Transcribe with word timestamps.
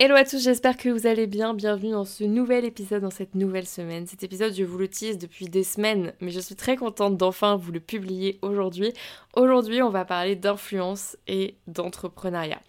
Hello 0.00 0.14
à 0.14 0.24
tous, 0.24 0.40
j'espère 0.40 0.76
que 0.76 0.90
vous 0.90 1.08
allez 1.08 1.26
bien. 1.26 1.54
Bienvenue 1.54 1.90
dans 1.90 2.04
ce 2.04 2.22
nouvel 2.22 2.64
épisode, 2.64 3.02
dans 3.02 3.10
cette 3.10 3.34
nouvelle 3.34 3.66
semaine. 3.66 4.06
Cet 4.06 4.22
épisode, 4.22 4.54
je 4.54 4.62
vous 4.62 4.78
le 4.78 4.86
tease 4.86 5.18
depuis 5.18 5.46
des 5.46 5.64
semaines, 5.64 6.12
mais 6.20 6.30
je 6.30 6.38
suis 6.38 6.54
très 6.54 6.76
contente 6.76 7.16
d'enfin 7.16 7.56
vous 7.56 7.72
le 7.72 7.80
publier 7.80 8.38
aujourd'hui. 8.40 8.92
Aujourd'hui, 9.34 9.82
on 9.82 9.90
va 9.90 10.04
parler 10.04 10.36
d'influence 10.36 11.16
et 11.26 11.56
d'entrepreneuriat. 11.66 12.60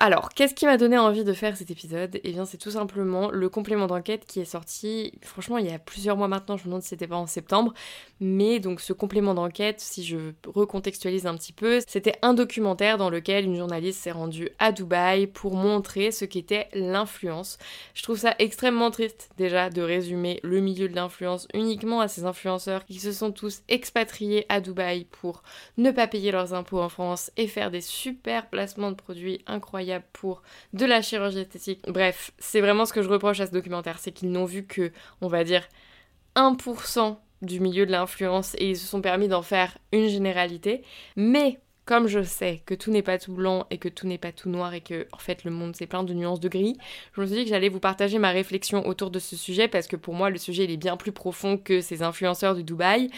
Alors, 0.00 0.28
qu'est-ce 0.28 0.54
qui 0.54 0.64
m'a 0.64 0.76
donné 0.76 0.96
envie 0.96 1.24
de 1.24 1.32
faire 1.32 1.56
cet 1.56 1.72
épisode? 1.72 2.20
Eh 2.22 2.30
bien, 2.30 2.44
c'est 2.44 2.56
tout 2.56 2.70
simplement 2.70 3.32
le 3.32 3.48
complément 3.48 3.88
d'enquête 3.88 4.24
qui 4.26 4.38
est 4.38 4.44
sorti, 4.44 5.10
franchement, 5.22 5.58
il 5.58 5.66
y 5.66 5.74
a 5.74 5.80
plusieurs 5.80 6.16
mois 6.16 6.28
maintenant, 6.28 6.56
je 6.56 6.62
me 6.62 6.66
demande 6.66 6.82
si 6.82 6.90
c'était 6.90 7.08
pas 7.08 7.16
en 7.16 7.26
septembre, 7.26 7.74
mais 8.20 8.60
donc 8.60 8.80
ce 8.80 8.92
complément 8.92 9.34
d'enquête, 9.34 9.80
si 9.80 10.04
je 10.04 10.34
recontextualise 10.46 11.26
un 11.26 11.34
petit 11.34 11.52
peu, 11.52 11.80
c'était 11.84 12.14
un 12.22 12.32
documentaire 12.32 12.96
dans 12.96 13.10
lequel 13.10 13.46
une 13.46 13.56
journaliste 13.56 14.00
s'est 14.00 14.12
rendue 14.12 14.50
à 14.60 14.70
Dubaï 14.70 15.26
pour 15.26 15.56
montrer 15.56 16.12
ce 16.12 16.24
qu'était 16.24 16.68
l'influence. 16.74 17.58
Je 17.94 18.04
trouve 18.04 18.18
ça 18.18 18.36
extrêmement 18.38 18.92
triste 18.92 19.30
déjà 19.36 19.68
de 19.68 19.82
résumer 19.82 20.38
le 20.44 20.60
milieu 20.60 20.88
de 20.88 20.94
l'influence 20.94 21.48
uniquement 21.54 22.00
à 22.00 22.06
ces 22.06 22.24
influenceurs 22.24 22.84
qui 22.84 23.00
se 23.00 23.10
sont 23.10 23.32
tous 23.32 23.62
expatriés 23.68 24.46
à 24.48 24.60
Dubaï 24.60 25.06
pour 25.06 25.42
ne 25.76 25.90
pas 25.90 26.06
payer 26.06 26.30
leurs 26.30 26.54
impôts 26.54 26.80
en 26.80 26.88
France 26.88 27.32
et 27.36 27.48
faire 27.48 27.72
des 27.72 27.80
super 27.80 28.48
placements 28.48 28.92
de 28.92 28.96
produits 28.96 29.40
incroyables 29.48 29.87
pour 30.12 30.42
de 30.72 30.86
la 30.86 31.02
chirurgie 31.02 31.40
esthétique. 31.40 31.82
Bref, 31.88 32.32
c'est 32.38 32.60
vraiment 32.60 32.84
ce 32.84 32.92
que 32.92 33.02
je 33.02 33.08
reproche 33.08 33.40
à 33.40 33.46
ce 33.46 33.52
documentaire, 33.52 33.98
c'est 33.98 34.12
qu'ils 34.12 34.30
n'ont 34.30 34.44
vu 34.44 34.64
que, 34.64 34.92
on 35.20 35.28
va 35.28 35.44
dire, 35.44 35.66
1% 36.36 37.16
du 37.42 37.60
milieu 37.60 37.86
de 37.86 37.92
l'influence 37.92 38.54
et 38.58 38.70
ils 38.70 38.76
se 38.76 38.86
sont 38.86 39.00
permis 39.00 39.28
d'en 39.28 39.42
faire 39.42 39.78
une 39.92 40.08
généralité. 40.08 40.82
Mais 41.16 41.60
comme 41.88 42.06
je 42.06 42.22
sais 42.22 42.60
que 42.66 42.74
tout 42.74 42.90
n'est 42.90 43.02
pas 43.02 43.18
tout 43.18 43.32
blanc 43.32 43.66
et 43.70 43.78
que 43.78 43.88
tout 43.88 44.06
n'est 44.06 44.18
pas 44.18 44.30
tout 44.30 44.50
noir 44.50 44.74
et 44.74 44.82
que 44.82 45.06
en 45.12 45.16
fait 45.16 45.44
le 45.44 45.50
monde 45.50 45.74
c'est 45.74 45.86
plein 45.86 46.02
de 46.04 46.12
nuances 46.12 46.38
de 46.38 46.50
gris, 46.50 46.76
je 47.14 47.20
me 47.22 47.26
suis 47.26 47.36
dit 47.36 47.44
que 47.44 47.48
j'allais 47.48 47.70
vous 47.70 47.80
partager 47.80 48.18
ma 48.18 48.30
réflexion 48.30 48.86
autour 48.86 49.10
de 49.10 49.18
ce 49.18 49.36
sujet 49.36 49.68
parce 49.68 49.86
que 49.86 49.96
pour 49.96 50.12
moi 50.12 50.28
le 50.28 50.36
sujet 50.36 50.64
il 50.64 50.70
est 50.70 50.76
bien 50.76 50.98
plus 50.98 51.12
profond 51.12 51.56
que 51.56 51.80
ces 51.80 52.02
influenceurs 52.02 52.54
du 52.54 52.62
Dubaï. 52.62 53.08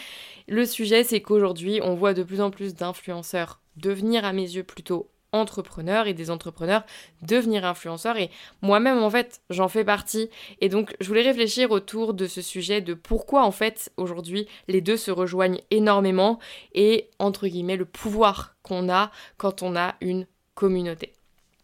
Le 0.47 0.65
sujet 0.65 1.03
c'est 1.03 1.21
qu'aujourd'hui 1.21 1.81
on 1.83 1.95
voit 1.95 2.13
de 2.13 2.23
plus 2.23 2.39
en 2.39 2.49
plus 2.49 2.73
d'influenceurs 2.73 3.59
devenir 3.75 4.23
à 4.23 4.31
mes 4.31 4.49
yeux 4.55 4.63
plutôt 4.63 5.09
entrepreneurs 5.33 6.07
et 6.07 6.13
des 6.13 6.29
entrepreneurs 6.29 6.83
devenir 7.21 7.65
influenceurs. 7.65 8.17
Et 8.17 8.29
moi-même 8.61 9.01
en 9.01 9.09
fait 9.09 9.41
j'en 9.49 9.67
fais 9.67 9.83
partie. 9.83 10.29
Et 10.59 10.69
donc 10.69 10.95
je 10.99 11.07
voulais 11.07 11.21
réfléchir 11.21 11.71
autour 11.71 12.13
de 12.13 12.27
ce 12.27 12.41
sujet 12.41 12.81
de 12.81 12.93
pourquoi 12.93 13.43
en 13.43 13.51
fait 13.51 13.91
aujourd'hui 13.97 14.47
les 14.67 14.81
deux 14.81 14.97
se 14.97 15.11
rejoignent 15.11 15.61
énormément 15.71 16.39
et 16.73 17.09
entre 17.19 17.47
guillemets 17.47 17.77
le 17.77 17.85
pouvoir 17.85 18.55
qu'on 18.63 18.89
a 18.89 19.11
quand 19.37 19.63
on 19.63 19.75
a 19.75 19.95
une 20.01 20.27
communauté. 20.55 21.13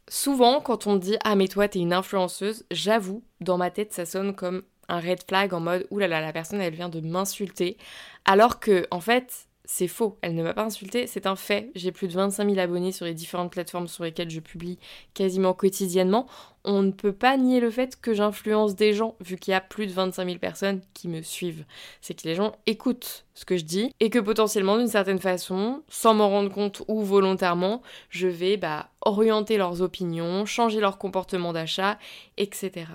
Souvent 0.08 0.62
quand 0.62 0.88
on 0.88 0.96
dit 0.96 1.18
ah 1.24 1.36
mais 1.36 1.48
toi 1.48 1.68
t'es 1.68 1.80
une 1.80 1.94
influenceuse, 1.94 2.66
j'avoue 2.72 3.24
dans 3.42 3.58
ma 3.58 3.72
tête 3.72 3.94
ça 3.94 4.06
sonne 4.06 4.34
comme 4.34 4.64
un 4.90 5.00
red 5.02 5.24
flag 5.28 5.54
en 5.54 5.60
mode 5.60 5.86
oulala 5.92 6.22
la 6.22 6.32
personne 6.32 6.62
elle 6.62 6.74
vient 6.74 6.88
de 6.88 7.02
m'insulter 7.02 7.78
alors 8.24 8.62
que 8.62 8.88
en 8.90 9.02
fait 9.02 9.47
c'est 9.70 9.90
faux, 9.90 10.18
elle 10.22 10.34
ne 10.34 10.44
m'a 10.44 10.54
pas 10.54 10.64
insulté, 10.64 11.08
c'est 11.08 11.28
un 11.28 11.36
fait. 11.36 11.72
J'ai 11.76 11.92
plus 11.92 12.08
de 12.08 12.14
25 12.14 12.50
000 12.50 12.58
abonnés 12.58 12.94
sur 12.94 13.06
les 13.06 13.14
différentes 13.14 13.52
plateformes 13.52 13.90
sur 13.90 14.06
lesquelles 14.06 14.30
je 14.30 14.40
publie 14.40 14.80
quasiment 15.14 15.54
quotidiennement. 15.54 16.26
On 16.64 16.82
ne 16.82 16.92
peut 16.92 17.12
pas 17.12 17.36
nier 17.36 17.60
le 17.60 17.70
fait 17.70 18.00
que 18.00 18.14
j'influence 18.14 18.76
des 18.76 18.94
gens, 18.94 19.16
vu 19.20 19.36
qu'il 19.36 19.52
y 19.52 19.56
a 19.56 19.60
plus 19.60 19.86
de 19.86 19.92
25 19.92 20.26
000 20.26 20.40
personnes 20.40 20.80
qui 20.94 21.10
me 21.10 21.22
suivent. 21.22 21.66
C'est 22.00 22.14
que 22.14 22.26
les 22.26 22.34
gens 22.34 22.54
écoutent 22.66 23.26
ce 23.34 23.44
que 23.44 23.58
je 23.58 23.66
dis 23.66 23.94
et 24.00 24.10
que 24.10 24.20
potentiellement, 24.20 24.78
d'une 24.78 24.88
certaine 24.88 25.20
façon, 25.20 25.84
sans 25.90 26.14
m'en 26.14 26.30
rendre 26.30 26.50
compte 26.50 26.82
ou 26.88 27.04
volontairement, 27.04 27.82
je 28.10 28.30
vais 28.30 28.56
bah, 28.56 28.90
orienter 29.02 29.58
leurs 29.58 29.82
opinions, 29.82 30.46
changer 30.46 30.80
leur 30.80 30.98
comportement 30.98 31.52
d'achat, 31.52 32.00
etc. 32.38 32.86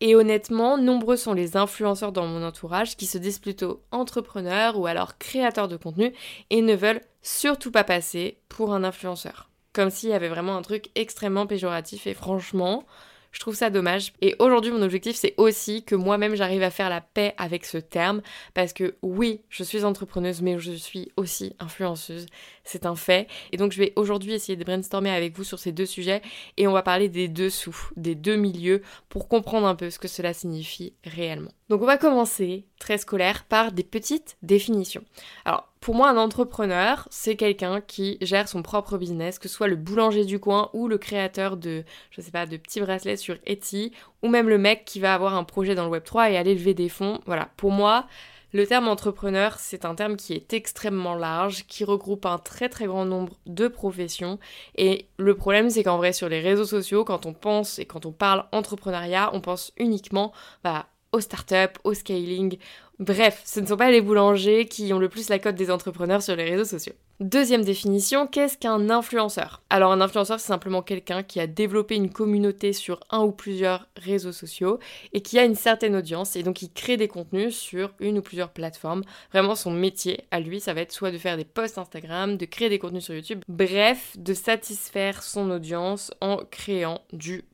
Et 0.00 0.14
honnêtement, 0.14 0.78
nombreux 0.78 1.16
sont 1.16 1.34
les 1.34 1.56
influenceurs 1.56 2.12
dans 2.12 2.26
mon 2.26 2.42
entourage 2.42 2.96
qui 2.96 3.06
se 3.06 3.18
disent 3.18 3.38
plutôt 3.38 3.82
entrepreneurs 3.90 4.78
ou 4.78 4.86
alors 4.86 5.18
créateurs 5.18 5.68
de 5.68 5.76
contenu 5.76 6.14
et 6.48 6.62
ne 6.62 6.74
veulent 6.74 7.02
surtout 7.22 7.70
pas 7.70 7.84
passer 7.84 8.40
pour 8.48 8.72
un 8.72 8.82
influenceur. 8.82 9.50
Comme 9.72 9.90
s'il 9.90 10.08
y 10.08 10.14
avait 10.14 10.28
vraiment 10.28 10.56
un 10.56 10.62
truc 10.62 10.90
extrêmement 10.94 11.46
péjoratif 11.46 12.06
et 12.06 12.14
franchement, 12.14 12.86
je 13.32 13.40
trouve 13.40 13.54
ça 13.54 13.70
dommage. 13.70 14.12
Et 14.20 14.34
aujourd'hui, 14.38 14.72
mon 14.72 14.82
objectif, 14.82 15.16
c'est 15.16 15.34
aussi 15.36 15.84
que 15.84 15.94
moi-même, 15.94 16.34
j'arrive 16.34 16.62
à 16.62 16.70
faire 16.70 16.90
la 16.90 17.00
paix 17.00 17.34
avec 17.38 17.64
ce 17.64 17.78
terme. 17.78 18.22
Parce 18.54 18.72
que 18.72 18.96
oui, 19.02 19.40
je 19.48 19.62
suis 19.62 19.84
entrepreneuse, 19.84 20.42
mais 20.42 20.58
je 20.58 20.72
suis 20.72 21.12
aussi 21.16 21.54
influenceuse. 21.58 22.26
C'est 22.64 22.86
un 22.86 22.96
fait. 22.96 23.28
Et 23.52 23.56
donc, 23.56 23.72
je 23.72 23.78
vais 23.78 23.92
aujourd'hui 23.96 24.32
essayer 24.32 24.56
de 24.56 24.64
brainstormer 24.64 25.10
avec 25.10 25.36
vous 25.36 25.44
sur 25.44 25.58
ces 25.58 25.72
deux 25.72 25.86
sujets. 25.86 26.22
Et 26.56 26.66
on 26.66 26.72
va 26.72 26.82
parler 26.82 27.08
des 27.08 27.28
deux 27.28 27.50
sous, 27.50 27.90
des 27.96 28.14
deux 28.14 28.36
milieux, 28.36 28.82
pour 29.08 29.28
comprendre 29.28 29.66
un 29.66 29.74
peu 29.74 29.90
ce 29.90 29.98
que 29.98 30.08
cela 30.08 30.32
signifie 30.32 30.94
réellement. 31.04 31.52
Donc, 31.68 31.82
on 31.82 31.86
va 31.86 31.98
commencer, 31.98 32.66
très 32.78 32.98
scolaire, 32.98 33.44
par 33.44 33.72
des 33.72 33.84
petites 33.84 34.36
définitions. 34.42 35.04
Alors, 35.44 35.69
pour 35.80 35.94
moi, 35.94 36.10
un 36.10 36.18
entrepreneur, 36.18 37.08
c'est 37.10 37.36
quelqu'un 37.36 37.80
qui 37.80 38.18
gère 38.20 38.48
son 38.48 38.62
propre 38.62 38.98
business, 38.98 39.38
que 39.38 39.48
ce 39.48 39.54
soit 39.54 39.66
le 39.66 39.76
boulanger 39.76 40.26
du 40.26 40.38
coin 40.38 40.68
ou 40.74 40.88
le 40.88 40.98
créateur 40.98 41.56
de, 41.56 41.84
je 42.10 42.20
sais 42.20 42.30
pas, 42.30 42.44
de 42.44 42.58
petits 42.58 42.80
bracelets 42.80 43.16
sur 43.16 43.38
Etsy, 43.46 43.92
ou 44.22 44.28
même 44.28 44.48
le 44.48 44.58
mec 44.58 44.84
qui 44.84 45.00
va 45.00 45.14
avoir 45.14 45.34
un 45.34 45.44
projet 45.44 45.74
dans 45.74 45.88
le 45.88 45.98
Web3 45.98 46.32
et 46.32 46.36
aller 46.36 46.54
lever 46.54 46.74
des 46.74 46.90
fonds. 46.90 47.20
Voilà, 47.24 47.48
pour 47.56 47.70
moi, 47.70 48.06
le 48.52 48.66
terme 48.66 48.88
entrepreneur, 48.88 49.56
c'est 49.58 49.86
un 49.86 49.94
terme 49.94 50.16
qui 50.16 50.34
est 50.34 50.52
extrêmement 50.52 51.14
large, 51.14 51.66
qui 51.66 51.84
regroupe 51.84 52.26
un 52.26 52.38
très 52.38 52.68
très 52.68 52.86
grand 52.86 53.06
nombre 53.06 53.38
de 53.46 53.66
professions. 53.66 54.38
Et 54.76 55.06
le 55.18 55.34
problème, 55.34 55.70
c'est 55.70 55.84
qu'en 55.84 55.96
vrai, 55.96 56.12
sur 56.12 56.28
les 56.28 56.40
réseaux 56.40 56.66
sociaux, 56.66 57.04
quand 57.04 57.24
on 57.24 57.32
pense 57.32 57.78
et 57.78 57.86
quand 57.86 58.04
on 58.04 58.12
parle 58.12 58.44
entrepreneuriat, 58.52 59.30
on 59.32 59.40
pense 59.40 59.72
uniquement 59.78 60.32
bah, 60.64 60.88
aux 61.12 61.20
startups, 61.20 61.78
au 61.84 61.94
scaling, 61.94 62.58
Bref, 63.00 63.40
ce 63.46 63.60
ne 63.60 63.66
sont 63.66 63.78
pas 63.78 63.90
les 63.90 64.02
boulangers 64.02 64.66
qui 64.66 64.92
ont 64.92 64.98
le 64.98 65.08
plus 65.08 65.30
la 65.30 65.38
cote 65.38 65.54
des 65.54 65.70
entrepreneurs 65.70 66.20
sur 66.20 66.36
les 66.36 66.44
réseaux 66.44 66.66
sociaux. 66.66 66.92
Deuxième 67.18 67.64
définition, 67.64 68.26
qu'est-ce 68.26 68.58
qu'un 68.58 68.90
influenceur? 68.90 69.62
Alors 69.70 69.90
un 69.92 70.02
influenceur, 70.02 70.38
c'est 70.38 70.48
simplement 70.48 70.82
quelqu'un 70.82 71.22
qui 71.22 71.40
a 71.40 71.46
développé 71.46 71.94
une 71.94 72.10
communauté 72.10 72.74
sur 72.74 73.00
un 73.08 73.20
ou 73.20 73.32
plusieurs 73.32 73.88
réseaux 73.96 74.32
sociaux 74.32 74.80
et 75.14 75.22
qui 75.22 75.38
a 75.38 75.44
une 75.44 75.54
certaine 75.54 75.96
audience 75.96 76.36
et 76.36 76.42
donc 76.42 76.56
qui 76.56 76.70
crée 76.70 76.98
des 76.98 77.08
contenus 77.08 77.56
sur 77.56 77.94
une 78.00 78.18
ou 78.18 78.22
plusieurs 78.22 78.50
plateformes. 78.50 79.02
Vraiment 79.32 79.54
son 79.54 79.70
métier 79.70 80.24
à 80.30 80.38
lui, 80.38 80.60
ça 80.60 80.74
va 80.74 80.82
être 80.82 80.92
soit 80.92 81.10
de 81.10 81.16
faire 81.16 81.38
des 81.38 81.46
posts 81.46 81.78
Instagram, 81.78 82.36
de 82.36 82.44
créer 82.44 82.68
des 82.68 82.78
contenus 82.78 83.04
sur 83.04 83.14
YouTube, 83.14 83.42
bref, 83.48 84.14
de 84.18 84.34
satisfaire 84.34 85.22
son 85.22 85.50
audience 85.50 86.12
en 86.20 86.36
créant 86.50 87.00
du 87.14 87.44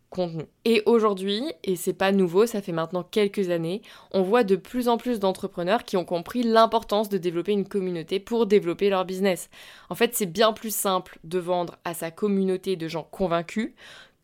et 0.64 0.82
aujourd'hui, 0.86 1.42
et 1.64 1.76
c'est 1.76 1.92
pas 1.92 2.12
nouveau, 2.12 2.46
ça 2.46 2.62
fait 2.62 2.72
maintenant 2.72 3.02
quelques 3.02 3.50
années, 3.50 3.82
on 4.12 4.22
voit 4.22 4.44
de 4.44 4.56
plus 4.56 4.88
en 4.88 4.96
plus 4.96 5.20
d'entrepreneurs 5.20 5.84
qui 5.84 5.96
ont 5.96 6.04
compris 6.04 6.42
l'importance 6.42 7.08
de 7.08 7.18
développer 7.18 7.52
une 7.52 7.68
communauté 7.68 8.20
pour 8.20 8.46
développer 8.46 8.90
leur 8.90 9.04
business. 9.04 9.50
En 9.90 9.94
fait, 9.94 10.14
c'est 10.14 10.26
bien 10.26 10.52
plus 10.52 10.74
simple 10.74 11.18
de 11.24 11.38
vendre 11.38 11.76
à 11.84 11.94
sa 11.94 12.10
communauté 12.10 12.76
de 12.76 12.88
gens 12.88 13.06
convaincus 13.10 13.74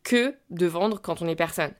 que 0.03 0.35
de 0.49 0.65
vendre 0.65 1.01
quand 1.01 1.21
on 1.21 1.27
est 1.27 1.35
personne. 1.35 1.71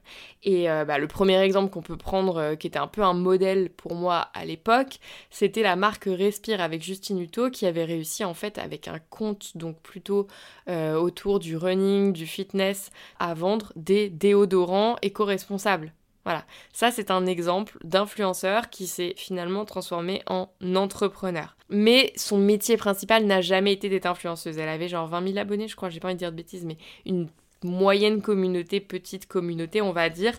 Et 0.42 0.70
euh, 0.70 0.84
bah, 0.84 0.98
le 0.98 1.06
premier 1.06 1.38
exemple 1.40 1.70
qu'on 1.70 1.82
peut 1.82 1.96
prendre, 1.96 2.38
euh, 2.38 2.54
qui 2.56 2.66
était 2.66 2.78
un 2.78 2.86
peu 2.86 3.02
un 3.02 3.12
modèle 3.12 3.70
pour 3.70 3.94
moi 3.94 4.28
à 4.34 4.44
l'époque, 4.44 4.98
c'était 5.30 5.62
la 5.62 5.76
marque 5.76 6.04
Respire 6.06 6.60
avec 6.60 6.82
Justine 6.82 7.20
Hutto 7.20 7.50
qui 7.50 7.66
avait 7.66 7.84
réussi 7.84 8.24
en 8.24 8.34
fait 8.34 8.58
avec 8.58 8.88
un 8.88 8.98
compte 8.98 9.56
donc 9.56 9.80
plutôt 9.80 10.26
euh, 10.68 10.94
autour 10.94 11.38
du 11.38 11.56
running, 11.56 12.12
du 12.12 12.26
fitness, 12.26 12.90
à 13.18 13.34
vendre 13.34 13.72
des 13.76 14.08
déodorants 14.08 14.96
éco-responsables. 15.02 15.92
Voilà, 16.24 16.46
ça 16.72 16.90
c'est 16.90 17.10
un 17.10 17.26
exemple 17.26 17.76
d'influenceur 17.84 18.70
qui 18.70 18.86
s'est 18.86 19.12
finalement 19.18 19.66
transformé 19.66 20.22
en 20.26 20.48
entrepreneur. 20.74 21.54
Mais 21.68 22.14
son 22.16 22.38
métier 22.38 22.78
principal 22.78 23.26
n'a 23.26 23.42
jamais 23.42 23.74
été 23.74 23.90
d'être 23.90 24.06
influenceuse. 24.06 24.56
Elle 24.56 24.70
avait 24.70 24.88
genre 24.88 25.06
20 25.06 25.26
000 25.26 25.38
abonnés, 25.38 25.68
je 25.68 25.76
crois, 25.76 25.90
j'ai 25.90 26.00
pas 26.00 26.08
envie 26.08 26.14
de 26.14 26.20
dire 26.20 26.30
de 26.30 26.36
bêtises, 26.36 26.64
mais 26.64 26.78
une 27.04 27.28
moyenne 27.64 28.22
communauté, 28.22 28.80
petite 28.80 29.26
communauté, 29.26 29.82
on 29.82 29.92
va 29.92 30.08
dire, 30.08 30.38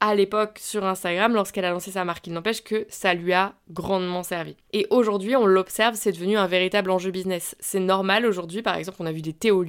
à 0.00 0.14
l'époque 0.14 0.58
sur 0.58 0.84
Instagram 0.86 1.34
lorsqu'elle 1.34 1.66
a 1.66 1.70
lancé 1.70 1.90
sa 1.90 2.06
marque. 2.06 2.26
Il 2.26 2.32
n'empêche 2.32 2.64
que 2.64 2.86
ça 2.88 3.12
lui 3.12 3.34
a 3.34 3.52
grandement 3.70 4.22
servi. 4.22 4.56
Et 4.72 4.86
aujourd'hui, 4.88 5.36
on 5.36 5.44
l'observe, 5.44 5.94
c'est 5.94 6.12
devenu 6.12 6.38
un 6.38 6.46
véritable 6.46 6.90
enjeu 6.90 7.10
business. 7.10 7.54
C'est 7.60 7.80
normal 7.80 8.24
aujourd'hui, 8.24 8.62
par 8.62 8.76
exemple, 8.76 8.96
on 9.00 9.06
a 9.06 9.12
vu 9.12 9.20
des 9.20 9.34
Théo 9.34 9.64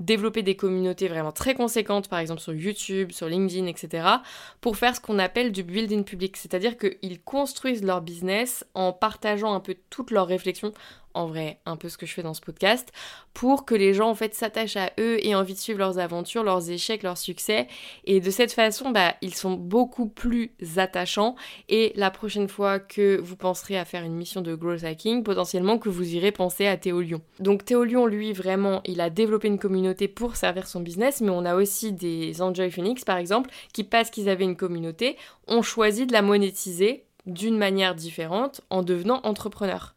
développer 0.00 0.42
des 0.42 0.56
communautés 0.56 1.06
vraiment 1.06 1.30
très 1.30 1.54
conséquentes, 1.54 2.08
par 2.08 2.18
exemple 2.18 2.40
sur 2.40 2.52
YouTube, 2.52 3.12
sur 3.12 3.28
LinkedIn, 3.28 3.66
etc., 3.66 4.06
pour 4.60 4.76
faire 4.76 4.96
ce 4.96 5.00
qu'on 5.00 5.20
appelle 5.20 5.52
du 5.52 5.62
building 5.62 6.02
public. 6.02 6.36
C'est-à-dire 6.36 6.76
qu'ils 6.76 7.22
construisent 7.22 7.84
leur 7.84 8.00
business 8.00 8.66
en 8.74 8.92
partageant 8.92 9.54
un 9.54 9.60
peu 9.60 9.76
toutes 9.90 10.10
leurs 10.10 10.26
réflexions 10.26 10.72
en 11.18 11.26
vrai 11.26 11.58
un 11.66 11.76
peu 11.76 11.88
ce 11.88 11.98
que 11.98 12.06
je 12.06 12.14
fais 12.14 12.22
dans 12.22 12.32
ce 12.32 12.40
podcast, 12.40 12.92
pour 13.34 13.64
que 13.64 13.74
les 13.74 13.92
gens 13.92 14.08
en 14.08 14.14
fait 14.14 14.34
s'attachent 14.34 14.76
à 14.76 14.92
eux 15.00 15.24
et 15.24 15.34
envie 15.34 15.54
de 15.54 15.58
suivre 15.58 15.78
leurs 15.78 15.98
aventures, 15.98 16.44
leurs 16.44 16.70
échecs, 16.70 17.02
leurs 17.02 17.18
succès. 17.18 17.66
Et 18.04 18.20
de 18.20 18.30
cette 18.30 18.52
façon, 18.52 18.90
bah, 18.90 19.14
ils 19.20 19.34
sont 19.34 19.54
beaucoup 19.54 20.08
plus 20.08 20.52
attachants. 20.76 21.34
Et 21.68 21.92
la 21.96 22.10
prochaine 22.10 22.48
fois 22.48 22.78
que 22.78 23.18
vous 23.20 23.36
penserez 23.36 23.76
à 23.76 23.84
faire 23.84 24.04
une 24.04 24.14
mission 24.14 24.40
de 24.40 24.54
growth 24.54 24.84
hacking, 24.84 25.24
potentiellement 25.24 25.78
que 25.78 25.88
vous 25.88 26.14
irez 26.14 26.30
penser 26.30 26.66
à 26.66 26.76
Théo 26.76 27.00
Lyon. 27.00 27.20
Donc 27.40 27.64
Théo 27.64 27.82
Lyon, 27.82 28.06
lui, 28.06 28.32
vraiment, 28.32 28.80
il 28.84 29.00
a 29.00 29.10
développé 29.10 29.48
une 29.48 29.58
communauté 29.58 30.06
pour 30.06 30.36
servir 30.36 30.68
son 30.68 30.80
business, 30.80 31.20
mais 31.20 31.30
on 31.30 31.44
a 31.44 31.56
aussi 31.56 31.92
des 31.92 32.40
Enjoy 32.40 32.70
Phoenix, 32.70 33.04
par 33.04 33.16
exemple, 33.16 33.50
qui 33.72 33.82
parce 33.82 34.10
qu'ils 34.10 34.28
avaient 34.28 34.44
une 34.44 34.56
communauté, 34.56 35.16
ont 35.48 35.62
choisi 35.62 36.06
de 36.06 36.12
la 36.12 36.22
monétiser 36.22 37.04
d'une 37.26 37.58
manière 37.58 37.94
différente 37.94 38.62
en 38.70 38.82
devenant 38.82 39.20
entrepreneur. 39.24 39.94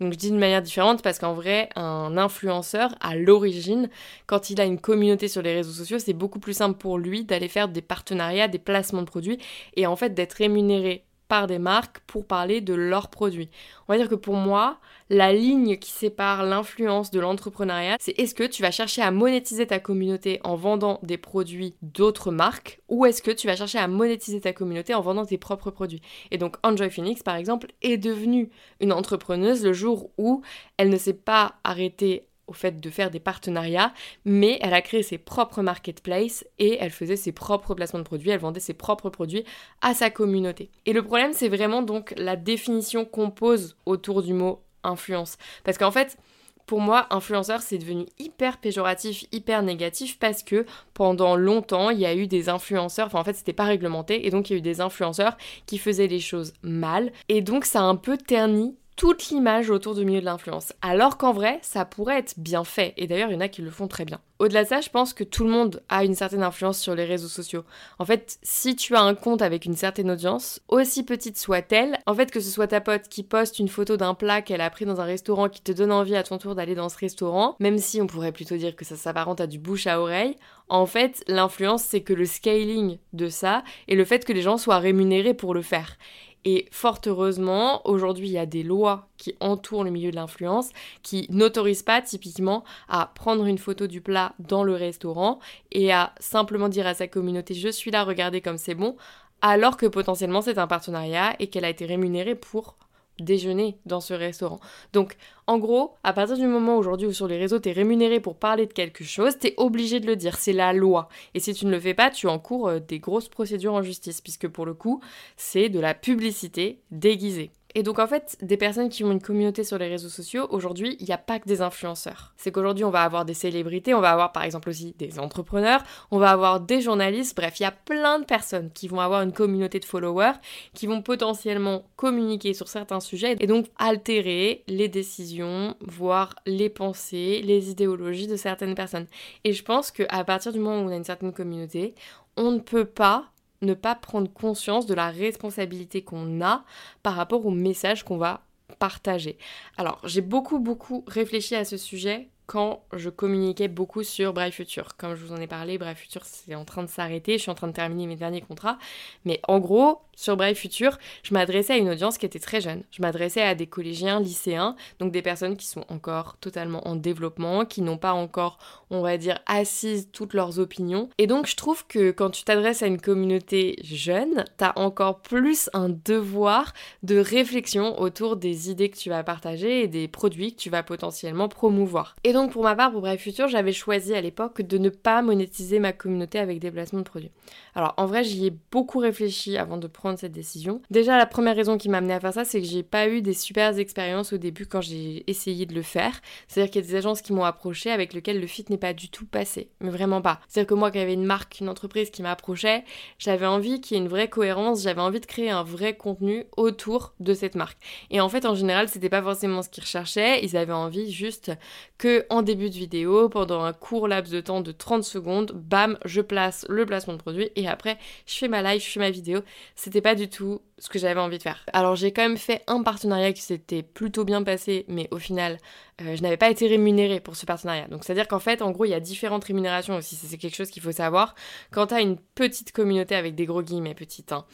Donc 0.00 0.12
je 0.12 0.18
dis 0.18 0.30
d'une 0.30 0.38
manière 0.38 0.62
différente 0.62 1.02
parce 1.02 1.18
qu'en 1.18 1.34
vrai, 1.34 1.68
un 1.76 2.16
influenceur, 2.16 2.94
à 3.00 3.16
l'origine, 3.16 3.88
quand 4.26 4.50
il 4.50 4.60
a 4.60 4.64
une 4.64 4.80
communauté 4.80 5.28
sur 5.28 5.42
les 5.42 5.54
réseaux 5.54 5.72
sociaux, 5.72 5.98
c'est 5.98 6.12
beaucoup 6.12 6.40
plus 6.40 6.54
simple 6.54 6.78
pour 6.78 6.98
lui 6.98 7.24
d'aller 7.24 7.48
faire 7.48 7.68
des 7.68 7.82
partenariats, 7.82 8.48
des 8.48 8.58
placements 8.58 9.02
de 9.02 9.06
produits 9.06 9.38
et 9.76 9.86
en 9.86 9.96
fait 9.96 10.10
d'être 10.14 10.34
rémunéré 10.34 11.04
par 11.28 11.46
des 11.46 11.58
marques 11.58 12.00
pour 12.06 12.26
parler 12.26 12.60
de 12.60 12.74
leurs 12.74 13.08
produits. 13.08 13.48
On 13.88 13.92
va 13.92 13.98
dire 13.98 14.08
que 14.08 14.14
pour 14.14 14.34
moi, 14.34 14.78
la 15.10 15.32
ligne 15.32 15.76
qui 15.76 15.90
sépare 15.90 16.44
l'influence 16.44 17.10
de 17.10 17.20
l'entrepreneuriat, 17.20 17.96
c'est 18.00 18.18
est-ce 18.18 18.34
que 18.34 18.44
tu 18.44 18.62
vas 18.62 18.70
chercher 18.70 19.02
à 19.02 19.10
monétiser 19.10 19.66
ta 19.66 19.78
communauté 19.78 20.40
en 20.44 20.56
vendant 20.56 20.98
des 21.02 21.18
produits 21.18 21.74
d'autres 21.82 22.30
marques 22.30 22.80
ou 22.88 23.06
est-ce 23.06 23.22
que 23.22 23.30
tu 23.30 23.46
vas 23.46 23.56
chercher 23.56 23.78
à 23.78 23.88
monétiser 23.88 24.40
ta 24.40 24.52
communauté 24.52 24.94
en 24.94 25.00
vendant 25.00 25.24
tes 25.24 25.38
propres 25.38 25.70
produits? 25.70 26.02
Et 26.30 26.38
donc 26.38 26.56
Enjoy 26.62 26.90
Phoenix 26.90 27.22
par 27.22 27.36
exemple 27.36 27.68
est 27.82 27.98
devenue 27.98 28.50
une 28.80 28.92
entrepreneuse 28.92 29.64
le 29.64 29.72
jour 29.72 30.10
où 30.18 30.42
elle 30.76 30.90
ne 30.90 30.96
s'est 30.96 31.12
pas 31.12 31.54
arrêtée 31.64 32.26
au 32.46 32.52
fait 32.52 32.80
de 32.80 32.90
faire 32.90 33.10
des 33.10 33.20
partenariats, 33.20 33.92
mais 34.24 34.58
elle 34.60 34.74
a 34.74 34.82
créé 34.82 35.02
ses 35.02 35.18
propres 35.18 35.62
marketplaces 35.62 36.44
et 36.58 36.76
elle 36.80 36.90
faisait 36.90 37.16
ses 37.16 37.32
propres 37.32 37.74
placements 37.74 38.00
de 38.00 38.04
produits, 38.04 38.30
elle 38.30 38.40
vendait 38.40 38.60
ses 38.60 38.74
propres 38.74 39.10
produits 39.10 39.44
à 39.80 39.94
sa 39.94 40.10
communauté. 40.10 40.70
Et 40.86 40.92
le 40.92 41.02
problème, 41.02 41.32
c'est 41.32 41.48
vraiment 41.48 41.82
donc 41.82 42.14
la 42.16 42.36
définition 42.36 43.04
qu'on 43.04 43.30
pose 43.30 43.76
autour 43.86 44.22
du 44.22 44.34
mot 44.34 44.62
influence. 44.82 45.36
Parce 45.64 45.78
qu'en 45.78 45.90
fait, 45.90 46.18
pour 46.66 46.80
moi, 46.80 47.06
influenceur, 47.10 47.60
c'est 47.60 47.76
devenu 47.76 48.06
hyper 48.18 48.58
péjoratif, 48.58 49.26
hyper 49.32 49.62
négatif 49.62 50.18
parce 50.18 50.42
que 50.42 50.64
pendant 50.94 51.36
longtemps, 51.36 51.90
il 51.90 51.98
y 51.98 52.06
a 52.06 52.14
eu 52.14 52.26
des 52.26 52.48
influenceurs, 52.48 53.06
enfin 53.06 53.20
en 53.20 53.24
fait, 53.24 53.34
c'était 53.34 53.52
pas 53.52 53.64
réglementé, 53.64 54.26
et 54.26 54.30
donc 54.30 54.48
il 54.48 54.54
y 54.54 54.56
a 54.56 54.58
eu 54.58 54.62
des 54.62 54.80
influenceurs 54.80 55.36
qui 55.66 55.76
faisaient 55.76 56.06
les 56.06 56.20
choses 56.20 56.54
mal, 56.62 57.12
et 57.28 57.42
donc 57.42 57.66
ça 57.66 57.80
a 57.80 57.84
un 57.84 57.96
peu 57.96 58.16
terni 58.16 58.76
toute 58.96 59.28
l'image 59.28 59.70
autour 59.70 59.94
du 59.94 60.04
milieu 60.04 60.20
de 60.20 60.24
l'influence. 60.24 60.72
Alors 60.82 61.18
qu'en 61.18 61.32
vrai, 61.32 61.58
ça 61.62 61.84
pourrait 61.84 62.18
être 62.18 62.34
bien 62.38 62.64
fait. 62.64 62.94
Et 62.96 63.06
d'ailleurs, 63.06 63.30
il 63.30 63.34
y 63.34 63.36
en 63.36 63.40
a 63.40 63.48
qui 63.48 63.62
le 63.62 63.70
font 63.70 63.88
très 63.88 64.04
bien. 64.04 64.20
Au-delà 64.38 64.64
de 64.64 64.68
ça, 64.68 64.80
je 64.80 64.90
pense 64.90 65.14
que 65.14 65.24
tout 65.24 65.44
le 65.44 65.50
monde 65.50 65.82
a 65.88 66.04
une 66.04 66.14
certaine 66.14 66.42
influence 66.42 66.78
sur 66.78 66.94
les 66.94 67.04
réseaux 67.04 67.28
sociaux. 67.28 67.64
En 67.98 68.04
fait, 68.04 68.38
si 68.42 68.76
tu 68.76 68.94
as 68.94 69.00
un 69.00 69.14
compte 69.14 69.42
avec 69.42 69.64
une 69.64 69.76
certaine 69.76 70.10
audience, 70.10 70.60
aussi 70.68 71.04
petite 71.04 71.38
soit-elle, 71.38 71.98
en 72.06 72.14
fait, 72.14 72.30
que 72.30 72.40
ce 72.40 72.50
soit 72.50 72.66
ta 72.66 72.80
pote 72.80 73.08
qui 73.08 73.22
poste 73.22 73.58
une 73.58 73.68
photo 73.68 73.96
d'un 73.96 74.14
plat 74.14 74.42
qu'elle 74.42 74.60
a 74.60 74.70
pris 74.70 74.84
dans 74.84 75.00
un 75.00 75.04
restaurant 75.04 75.48
qui 75.48 75.62
te 75.62 75.72
donne 75.72 75.92
envie 75.92 76.16
à 76.16 76.24
ton 76.24 76.38
tour 76.38 76.54
d'aller 76.54 76.74
dans 76.74 76.88
ce 76.88 76.98
restaurant, 76.98 77.56
même 77.60 77.78
si 77.78 78.00
on 78.00 78.06
pourrait 78.06 78.32
plutôt 78.32 78.56
dire 78.56 78.76
que 78.76 78.84
ça 78.84 78.96
s'apparente 78.96 79.40
à 79.40 79.46
du 79.46 79.58
bouche 79.58 79.86
à 79.86 80.00
oreille, 80.00 80.36
en 80.68 80.86
fait, 80.86 81.22
l'influence, 81.28 81.82
c'est 81.82 82.02
que 82.02 82.12
le 82.12 82.26
scaling 82.26 82.98
de 83.12 83.28
ça 83.28 83.62
et 83.86 83.94
le 83.94 84.04
fait 84.04 84.24
que 84.24 84.32
les 84.32 84.42
gens 84.42 84.58
soient 84.58 84.78
rémunérés 84.78 85.34
pour 85.34 85.54
le 85.54 85.62
faire. 85.62 85.96
Et 86.44 86.66
fort 86.70 87.00
heureusement, 87.06 87.80
aujourd'hui, 87.88 88.28
il 88.28 88.32
y 88.32 88.38
a 88.38 88.46
des 88.46 88.62
lois 88.62 89.08
qui 89.16 89.34
entourent 89.40 89.84
le 89.84 89.90
milieu 89.90 90.10
de 90.10 90.16
l'influence 90.16 90.70
qui 91.02 91.26
n'autorisent 91.30 91.82
pas 91.82 92.02
typiquement 92.02 92.64
à 92.88 93.10
prendre 93.14 93.46
une 93.46 93.58
photo 93.58 93.86
du 93.86 94.02
plat 94.02 94.34
dans 94.38 94.62
le 94.62 94.74
restaurant 94.74 95.38
et 95.72 95.92
à 95.92 96.12
simplement 96.20 96.68
dire 96.68 96.86
à 96.86 96.94
sa 96.94 97.08
communauté 97.08 97.54
je 97.54 97.68
suis 97.68 97.90
là, 97.90 98.04
regardez 98.04 98.42
comme 98.42 98.58
c'est 98.58 98.74
bon, 98.74 98.96
alors 99.40 99.76
que 99.76 99.86
potentiellement 99.86 100.42
c'est 100.42 100.58
un 100.58 100.66
partenariat 100.66 101.34
et 101.38 101.46
qu'elle 101.46 101.64
a 101.64 101.70
été 101.70 101.86
rémunérée 101.86 102.34
pour 102.34 102.76
déjeuner 103.18 103.78
dans 103.86 104.00
ce 104.00 104.14
restaurant. 104.14 104.60
Donc, 104.92 105.16
en 105.46 105.58
gros, 105.58 105.94
à 106.02 106.12
partir 106.12 106.36
du 106.36 106.46
moment 106.46 106.76
aujourd'hui 106.76 107.06
où 107.06 107.12
sur 107.12 107.28
les 107.28 107.38
réseaux, 107.38 107.60
tu 107.60 107.68
es 107.68 107.72
rémunéré 107.72 108.20
pour 108.20 108.36
parler 108.36 108.66
de 108.66 108.72
quelque 108.72 109.04
chose, 109.04 109.38
tu 109.38 109.48
es 109.48 109.54
obligé 109.56 110.00
de 110.00 110.06
le 110.06 110.16
dire, 110.16 110.36
c'est 110.36 110.52
la 110.52 110.72
loi. 110.72 111.08
Et 111.34 111.40
si 111.40 111.54
tu 111.54 111.66
ne 111.66 111.70
le 111.70 111.80
fais 111.80 111.94
pas, 111.94 112.10
tu 112.10 112.26
encours 112.26 112.68
euh, 112.68 112.80
des 112.80 112.98
grosses 112.98 113.28
procédures 113.28 113.74
en 113.74 113.82
justice, 113.82 114.20
puisque 114.20 114.48
pour 114.48 114.66
le 114.66 114.74
coup, 114.74 115.00
c'est 115.36 115.68
de 115.68 115.80
la 115.80 115.94
publicité 115.94 116.80
déguisée. 116.90 117.52
Et 117.74 117.82
donc 117.82 117.98
en 117.98 118.06
fait, 118.06 118.36
des 118.40 118.56
personnes 118.56 118.88
qui 118.88 119.02
ont 119.02 119.10
une 119.10 119.20
communauté 119.20 119.64
sur 119.64 119.78
les 119.78 119.88
réseaux 119.88 120.08
sociaux, 120.08 120.46
aujourd'hui, 120.50 120.96
il 121.00 121.06
n'y 121.06 121.12
a 121.12 121.18
pas 121.18 121.40
que 121.40 121.48
des 121.48 121.60
influenceurs. 121.60 122.32
C'est 122.36 122.52
qu'aujourd'hui, 122.52 122.84
on 122.84 122.90
va 122.90 123.02
avoir 123.02 123.24
des 123.24 123.34
célébrités, 123.34 123.94
on 123.94 124.00
va 124.00 124.12
avoir 124.12 124.32
par 124.32 124.44
exemple 124.44 124.68
aussi 124.68 124.94
des 124.98 125.18
entrepreneurs, 125.18 125.82
on 126.10 126.18
va 126.18 126.30
avoir 126.30 126.60
des 126.60 126.80
journalistes, 126.80 127.36
bref, 127.36 127.58
il 127.58 127.64
y 127.64 127.66
a 127.66 127.72
plein 127.72 128.20
de 128.20 128.24
personnes 128.24 128.70
qui 128.72 128.86
vont 128.86 129.00
avoir 129.00 129.22
une 129.22 129.32
communauté 129.32 129.80
de 129.80 129.84
followers, 129.84 130.34
qui 130.72 130.86
vont 130.86 131.02
potentiellement 131.02 131.84
communiquer 131.96 132.54
sur 132.54 132.68
certains 132.68 133.00
sujets 133.00 133.36
et 133.40 133.46
donc 133.46 133.66
altérer 133.78 134.62
les 134.68 134.88
décisions, 134.88 135.74
voire 135.80 136.34
les 136.46 136.68
pensées, 136.68 137.42
les 137.44 137.70
idéologies 137.70 138.28
de 138.28 138.36
certaines 138.36 138.74
personnes. 138.74 139.06
Et 139.42 139.52
je 139.52 139.64
pense 139.64 139.90
qu'à 139.90 140.24
partir 140.24 140.52
du 140.52 140.60
moment 140.60 140.80
où 140.80 140.88
on 140.88 140.92
a 140.92 140.96
une 140.96 141.04
certaine 141.04 141.32
communauté, 141.32 141.94
on 142.36 142.52
ne 142.52 142.58
peut 142.58 142.84
pas 142.84 143.26
ne 143.64 143.74
pas 143.74 143.94
prendre 143.94 144.32
conscience 144.32 144.86
de 144.86 144.94
la 144.94 145.10
responsabilité 145.10 146.02
qu'on 146.02 146.40
a 146.40 146.64
par 147.02 147.14
rapport 147.14 147.44
au 147.46 147.50
message 147.50 148.04
qu'on 148.04 148.16
va 148.16 148.42
partager. 148.78 149.38
Alors, 149.76 150.00
j'ai 150.04 150.20
beaucoup, 150.20 150.58
beaucoup 150.58 151.04
réfléchi 151.06 151.54
à 151.54 151.64
ce 151.64 151.76
sujet 151.76 152.28
quand 152.46 152.84
je 152.92 153.08
communiquais 153.08 153.68
beaucoup 153.68 154.02
sur 154.02 154.32
Brave 154.34 154.52
Future. 154.52 154.96
Comme 154.96 155.14
je 155.14 155.24
vous 155.24 155.32
en 155.32 155.40
ai 155.40 155.46
parlé, 155.46 155.78
Brave 155.78 155.96
Future 155.96 156.24
c'est 156.24 156.54
en 156.54 156.64
train 156.64 156.82
de 156.82 156.88
s'arrêter, 156.88 157.38
je 157.38 157.42
suis 157.42 157.50
en 157.50 157.54
train 157.54 157.68
de 157.68 157.72
terminer 157.72 158.06
mes 158.06 158.16
derniers 158.16 158.42
contrats. 158.42 158.78
Mais 159.24 159.40
en 159.48 159.58
gros, 159.60 160.02
sur 160.16 160.36
Brave 160.36 160.54
Future, 160.54 160.98
je 161.22 161.34
m'adressais 161.34 161.74
à 161.74 161.76
une 161.76 161.90
audience 161.90 162.18
qui 162.18 162.26
était 162.26 162.38
très 162.38 162.60
jeune. 162.60 162.82
Je 162.90 163.02
m'adressais 163.02 163.42
à 163.42 163.54
des 163.54 163.66
collégiens, 163.66 164.20
lycéens, 164.20 164.76
donc 164.98 165.12
des 165.12 165.22
personnes 165.22 165.56
qui 165.56 165.66
sont 165.66 165.84
encore 165.88 166.36
totalement 166.38 166.86
en 166.88 166.96
développement, 166.96 167.64
qui 167.64 167.82
n'ont 167.82 167.98
pas 167.98 168.12
encore, 168.12 168.58
on 168.90 169.02
va 169.02 169.16
dire, 169.16 169.38
assises 169.46 170.08
toutes 170.12 170.34
leurs 170.34 170.58
opinions. 170.58 171.08
Et 171.18 171.26
donc 171.26 171.46
je 171.46 171.56
trouve 171.56 171.86
que 171.86 172.10
quand 172.10 172.30
tu 172.30 172.44
t'adresses 172.44 172.82
à 172.82 172.86
une 172.86 173.00
communauté 173.00 173.76
jeune, 173.82 174.44
t'as 174.56 174.72
encore 174.76 175.20
plus 175.20 175.70
un 175.72 175.88
devoir 175.88 176.72
de 177.02 177.18
réflexion 177.18 178.00
autour 178.00 178.36
des 178.36 178.70
idées 178.70 178.88
que 178.88 178.96
tu 178.96 179.08
vas 179.10 179.24
partager 179.24 179.82
et 179.82 179.88
des 179.88 180.08
produits 180.08 180.54
que 180.54 180.60
tu 180.60 180.70
vas 180.70 180.82
potentiellement 180.82 181.48
promouvoir. 181.48 182.16
Et 182.24 182.32
donc 182.32 182.52
pour 182.52 182.62
ma 182.62 182.74
part, 182.74 182.92
pour 182.92 183.00
Brave 183.00 183.18
Future, 183.18 183.48
j'avais 183.48 183.72
choisi 183.72 184.14
à 184.14 184.20
l'époque 184.20 184.62
de 184.62 184.78
ne 184.78 184.88
pas 184.88 185.22
monétiser 185.22 185.78
ma 185.78 185.92
communauté 185.92 186.38
avec 186.38 186.58
des 186.58 186.70
placements 186.70 187.00
de 187.00 187.04
produits. 187.04 187.30
Alors 187.74 187.94
en 187.96 188.06
vrai, 188.06 188.24
j'y 188.24 188.46
ai 188.46 188.52
beaucoup 188.70 188.98
réfléchi 188.98 189.56
avant 189.56 189.76
de 189.76 189.86
prendre 189.86 190.03
cette 190.16 190.32
décision. 190.32 190.80
Déjà, 190.90 191.16
la 191.16 191.26
première 191.26 191.56
raison 191.56 191.78
qui 191.78 191.88
m'a 191.88 191.98
amené 191.98 192.14
à 192.14 192.20
faire 192.20 192.32
ça, 192.32 192.44
c'est 192.44 192.60
que 192.60 192.66
j'ai 192.66 192.82
pas 192.82 193.08
eu 193.08 193.22
des 193.22 193.34
super 193.34 193.76
expériences 193.78 194.32
au 194.32 194.38
début 194.38 194.66
quand 194.66 194.80
j'ai 194.80 195.24
essayé 195.28 195.66
de 195.66 195.74
le 195.74 195.82
faire. 195.82 196.20
C'est-à-dire 196.48 196.70
qu'il 196.70 196.82
y 196.82 196.84
a 196.84 196.88
des 196.88 196.96
agences 196.96 197.22
qui 197.22 197.32
m'ont 197.32 197.44
approché 197.44 197.90
avec 197.90 198.12
lesquelles 198.12 198.40
le 198.40 198.46
fit 198.46 198.64
n'est 198.70 198.78
pas 198.78 198.92
du 198.92 199.08
tout 199.08 199.26
passé, 199.26 199.70
mais 199.80 199.90
vraiment 199.90 200.22
pas. 200.22 200.40
C'est-à-dire 200.48 200.68
que 200.68 200.74
moi, 200.74 200.90
quand 200.90 200.98
il 200.98 201.00
y 201.00 201.04
avait 201.04 201.14
une 201.14 201.24
marque, 201.24 201.60
une 201.60 201.68
entreprise 201.68 202.10
qui 202.10 202.22
m'approchait, 202.22 202.84
j'avais 203.18 203.46
envie 203.46 203.80
qu'il 203.80 203.96
y 203.96 204.00
ait 204.00 204.02
une 204.02 204.08
vraie 204.08 204.28
cohérence, 204.28 204.82
j'avais 204.82 205.00
envie 205.00 205.20
de 205.20 205.26
créer 205.26 205.50
un 205.50 205.62
vrai 205.62 205.96
contenu 205.96 206.44
autour 206.56 207.14
de 207.20 207.34
cette 207.34 207.54
marque. 207.54 207.78
Et 208.10 208.20
en 208.20 208.28
fait, 208.28 208.46
en 208.46 208.54
général, 208.54 208.88
c'était 208.88 209.08
pas 209.08 209.22
forcément 209.22 209.62
ce 209.62 209.68
qu'ils 209.68 209.82
recherchaient, 209.82 210.44
ils 210.44 210.56
avaient 210.56 210.72
envie 210.72 211.10
juste 211.10 211.52
que 211.98 212.26
en 212.30 212.42
début 212.42 212.70
de 212.70 212.74
vidéo, 212.74 213.28
pendant 213.28 213.62
un 213.62 213.72
court 213.72 214.08
laps 214.08 214.32
de 214.32 214.40
temps 214.40 214.60
de 214.60 214.72
30 214.72 215.04
secondes, 215.04 215.52
bam, 215.54 215.98
je 216.04 216.20
place 216.20 216.66
le 216.68 216.86
placement 216.86 217.14
de 217.14 217.18
produit 217.18 217.50
et 217.56 217.68
après, 217.68 217.98
je 218.26 218.34
fais 218.34 218.48
ma 218.48 218.62
live, 218.62 218.82
je 218.82 218.90
fais 218.90 219.00
ma 219.00 219.10
vidéo. 219.10 219.40
C'était 219.74 219.93
pas 220.00 220.14
du 220.14 220.28
tout 220.28 220.60
ce 220.78 220.88
que 220.88 220.98
j'avais 220.98 221.20
envie 221.20 221.38
de 221.38 221.42
faire. 221.42 221.64
Alors 221.72 221.96
j'ai 221.96 222.12
quand 222.12 222.22
même 222.22 222.36
fait 222.36 222.62
un 222.66 222.82
partenariat 222.82 223.32
qui 223.32 223.42
s'était 223.42 223.82
plutôt 223.82 224.24
bien 224.24 224.42
passé, 224.42 224.84
mais 224.88 225.08
au 225.10 225.18
final, 225.18 225.58
euh, 226.02 226.16
je 226.16 226.22
n'avais 226.22 226.36
pas 226.36 226.50
été 226.50 226.66
rémunérée 226.66 227.20
pour 227.20 227.36
ce 227.36 227.46
partenariat. 227.46 227.88
Donc 227.88 228.04
c'est-à-dire 228.04 228.28
qu'en 228.28 228.38
fait, 228.38 228.62
en 228.62 228.70
gros, 228.70 228.84
il 228.84 228.90
y 228.90 228.94
a 228.94 229.00
différentes 229.00 229.44
rémunérations 229.44 229.96
aussi. 229.96 230.16
C'est 230.16 230.38
quelque 230.38 230.56
chose 230.56 230.70
qu'il 230.70 230.82
faut 230.82 230.92
savoir. 230.92 231.34
Quand 231.70 231.88
tu 231.88 231.94
as 231.94 232.00
une 232.00 232.18
petite 232.34 232.72
communauté 232.72 233.14
avec 233.14 233.34
des 233.34 233.46
gros 233.46 233.62
guillemets 233.62 233.94
petites, 233.94 234.32
hein, 234.32 234.44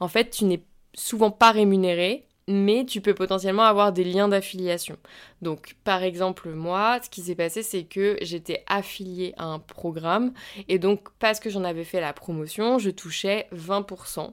en 0.00 0.08
fait, 0.08 0.30
tu 0.30 0.44
n'es 0.44 0.62
souvent 0.94 1.30
pas 1.30 1.52
rémunéré 1.52 2.28
mais 2.48 2.86
tu 2.86 3.02
peux 3.02 3.14
potentiellement 3.14 3.64
avoir 3.64 3.92
des 3.92 4.04
liens 4.04 4.26
d'affiliation. 4.26 4.96
Donc 5.42 5.76
par 5.84 6.02
exemple 6.02 6.48
moi, 6.50 6.98
ce 7.02 7.10
qui 7.10 7.20
s'est 7.20 7.34
passé 7.34 7.62
c'est 7.62 7.84
que 7.84 8.16
j'étais 8.22 8.64
affiliée 8.66 9.34
à 9.36 9.44
un 9.44 9.58
programme 9.58 10.32
et 10.66 10.78
donc 10.78 11.10
parce 11.18 11.38
que 11.40 11.50
j'en 11.50 11.62
avais 11.62 11.84
fait 11.84 12.00
la 12.00 12.14
promotion, 12.14 12.78
je 12.78 12.90
touchais 12.90 13.46
20%. 13.54 14.32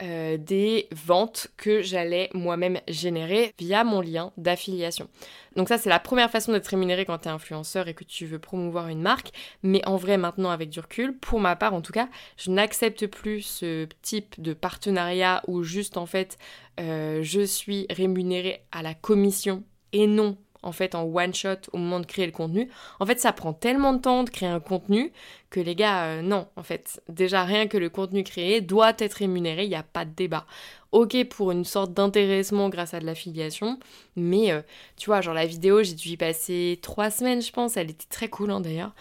Euh, 0.00 0.36
des 0.36 0.86
ventes 0.92 1.48
que 1.56 1.82
j'allais 1.82 2.30
moi-même 2.32 2.78
générer 2.86 3.52
via 3.58 3.82
mon 3.82 4.00
lien 4.00 4.32
d'affiliation. 4.36 5.08
Donc 5.56 5.66
ça 5.66 5.76
c'est 5.76 5.88
la 5.88 5.98
première 5.98 6.30
façon 6.30 6.52
d'être 6.52 6.68
rémunéré 6.68 7.04
quand 7.04 7.18
tu 7.18 7.26
es 7.26 7.32
influenceur 7.32 7.88
et 7.88 7.94
que 7.94 8.04
tu 8.04 8.24
veux 8.24 8.38
promouvoir 8.38 8.86
une 8.86 9.02
marque, 9.02 9.32
mais 9.64 9.84
en 9.88 9.96
vrai 9.96 10.16
maintenant 10.16 10.50
avec 10.50 10.70
du 10.70 10.78
recul, 10.78 11.18
pour 11.18 11.40
ma 11.40 11.56
part 11.56 11.74
en 11.74 11.80
tout 11.80 11.92
cas, 11.92 12.08
je 12.36 12.52
n'accepte 12.52 13.08
plus 13.08 13.42
ce 13.42 13.88
type 14.00 14.40
de 14.40 14.52
partenariat 14.52 15.42
où 15.48 15.64
juste 15.64 15.96
en 15.96 16.06
fait 16.06 16.38
euh, 16.78 17.24
je 17.24 17.40
suis 17.40 17.86
rémunéré 17.90 18.62
à 18.70 18.82
la 18.82 18.94
commission 18.94 19.64
et 19.92 20.06
non 20.06 20.36
en 20.62 20.72
fait 20.72 20.94
en 20.94 21.04
one 21.04 21.34
shot 21.34 21.70
au 21.72 21.78
moment 21.78 22.00
de 22.00 22.06
créer 22.06 22.26
le 22.26 22.32
contenu. 22.32 22.68
En 23.00 23.06
fait, 23.06 23.20
ça 23.20 23.32
prend 23.32 23.52
tellement 23.52 23.92
de 23.92 24.00
temps 24.00 24.24
de 24.24 24.30
créer 24.30 24.48
un 24.48 24.60
contenu 24.60 25.12
que 25.50 25.60
les 25.60 25.74
gars, 25.74 26.04
euh, 26.04 26.22
non, 26.22 26.46
en 26.56 26.62
fait, 26.62 27.02
déjà 27.08 27.44
rien 27.44 27.68
que 27.68 27.78
le 27.78 27.88
contenu 27.88 28.22
créé 28.22 28.60
doit 28.60 28.92
être 28.98 29.14
rémunéré, 29.14 29.64
il 29.64 29.70
n'y 29.70 29.74
a 29.74 29.82
pas 29.82 30.04
de 30.04 30.10
débat. 30.10 30.46
Ok 30.90 31.22
pour 31.28 31.50
une 31.52 31.66
sorte 31.66 31.92
d'intéressement 31.92 32.70
grâce 32.70 32.94
à 32.94 33.00
de 33.00 33.04
l'affiliation, 33.04 33.78
mais 34.16 34.52
euh, 34.52 34.62
tu 34.96 35.06
vois, 35.06 35.20
genre 35.20 35.34
la 35.34 35.44
vidéo, 35.44 35.82
j'ai 35.82 35.94
dû 35.94 36.08
y 36.08 36.16
passer 36.16 36.78
trois 36.80 37.10
semaines, 37.10 37.42
je 37.42 37.52
pense, 37.52 37.76
elle 37.76 37.90
était 37.90 38.06
très 38.08 38.28
cool 38.28 38.50
hein, 38.50 38.60
d'ailleurs. 38.60 38.94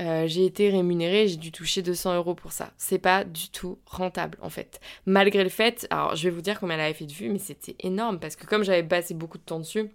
Euh, 0.00 0.26
j'ai 0.26 0.44
été 0.44 0.68
rémunérée, 0.70 1.28
j'ai 1.28 1.36
dû 1.36 1.52
toucher 1.52 1.82
200 1.82 2.16
euros 2.16 2.34
pour 2.34 2.52
ça. 2.52 2.72
C'est 2.76 2.98
pas 2.98 3.24
du 3.24 3.50
tout 3.50 3.78
rentable 3.86 4.38
en 4.42 4.50
fait. 4.50 4.80
Malgré 5.06 5.44
le 5.44 5.48
fait, 5.48 5.86
alors 5.90 6.16
je 6.16 6.24
vais 6.24 6.30
vous 6.30 6.40
dire 6.40 6.58
combien 6.58 6.76
elle 6.76 6.82
avait 6.82 6.94
fait 6.94 7.06
de 7.06 7.12
vues, 7.12 7.28
mais 7.28 7.38
c'était 7.38 7.76
énorme 7.80 8.18
parce 8.18 8.36
que 8.36 8.46
comme 8.46 8.64
j'avais 8.64 8.82
passé 8.82 9.14
beaucoup 9.14 9.38
de 9.38 9.42
temps 9.44 9.60
dessus, 9.60 9.90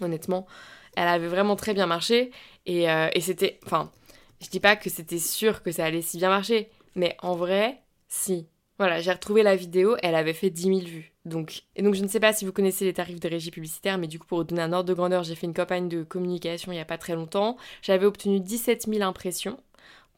honnêtement. 0.00 0.46
Elle 0.96 1.08
avait 1.08 1.28
vraiment 1.28 1.56
très 1.56 1.74
bien 1.74 1.86
marché 1.86 2.30
et, 2.64 2.90
euh, 2.90 3.08
et 3.12 3.20
c'était... 3.20 3.58
Enfin, 3.64 3.90
je 4.40 4.48
dis 4.48 4.60
pas 4.60 4.76
que 4.76 4.90
c'était 4.90 5.18
sûr 5.18 5.62
que 5.62 5.72
ça 5.72 5.84
allait 5.84 6.02
si 6.02 6.18
bien 6.18 6.28
marcher, 6.28 6.68
mais 6.94 7.16
en 7.22 7.34
vrai, 7.34 7.82
si. 8.08 8.48
Voilà, 8.78 9.00
j'ai 9.00 9.12
retrouvé 9.12 9.42
la 9.42 9.56
vidéo, 9.56 9.96
elle 10.02 10.14
avait 10.14 10.34
fait 10.34 10.50
10 10.50 10.62
000 10.62 10.78
vues. 10.80 11.12
Donc, 11.24 11.62
et 11.74 11.82
donc 11.82 11.94
je 11.94 12.02
ne 12.02 12.08
sais 12.08 12.20
pas 12.20 12.32
si 12.32 12.44
vous 12.44 12.52
connaissez 12.52 12.84
les 12.84 12.92
tarifs 12.92 13.20
de 13.20 13.28
régie 13.28 13.50
publicitaire, 13.50 13.98
mais 13.98 14.06
du 14.06 14.18
coup 14.18 14.26
pour 14.26 14.38
vous 14.38 14.44
donner 14.44 14.62
un 14.62 14.72
ordre 14.72 14.88
de 14.88 14.94
grandeur, 14.94 15.24
j'ai 15.24 15.34
fait 15.34 15.46
une 15.46 15.54
campagne 15.54 15.88
de 15.88 16.04
communication 16.04 16.72
il 16.72 16.76
n'y 16.76 16.80
a 16.80 16.84
pas 16.84 16.98
très 16.98 17.14
longtemps. 17.14 17.56
J'avais 17.82 18.06
obtenu 18.06 18.38
17 18.38 18.86
000 18.86 19.02
impressions 19.02 19.58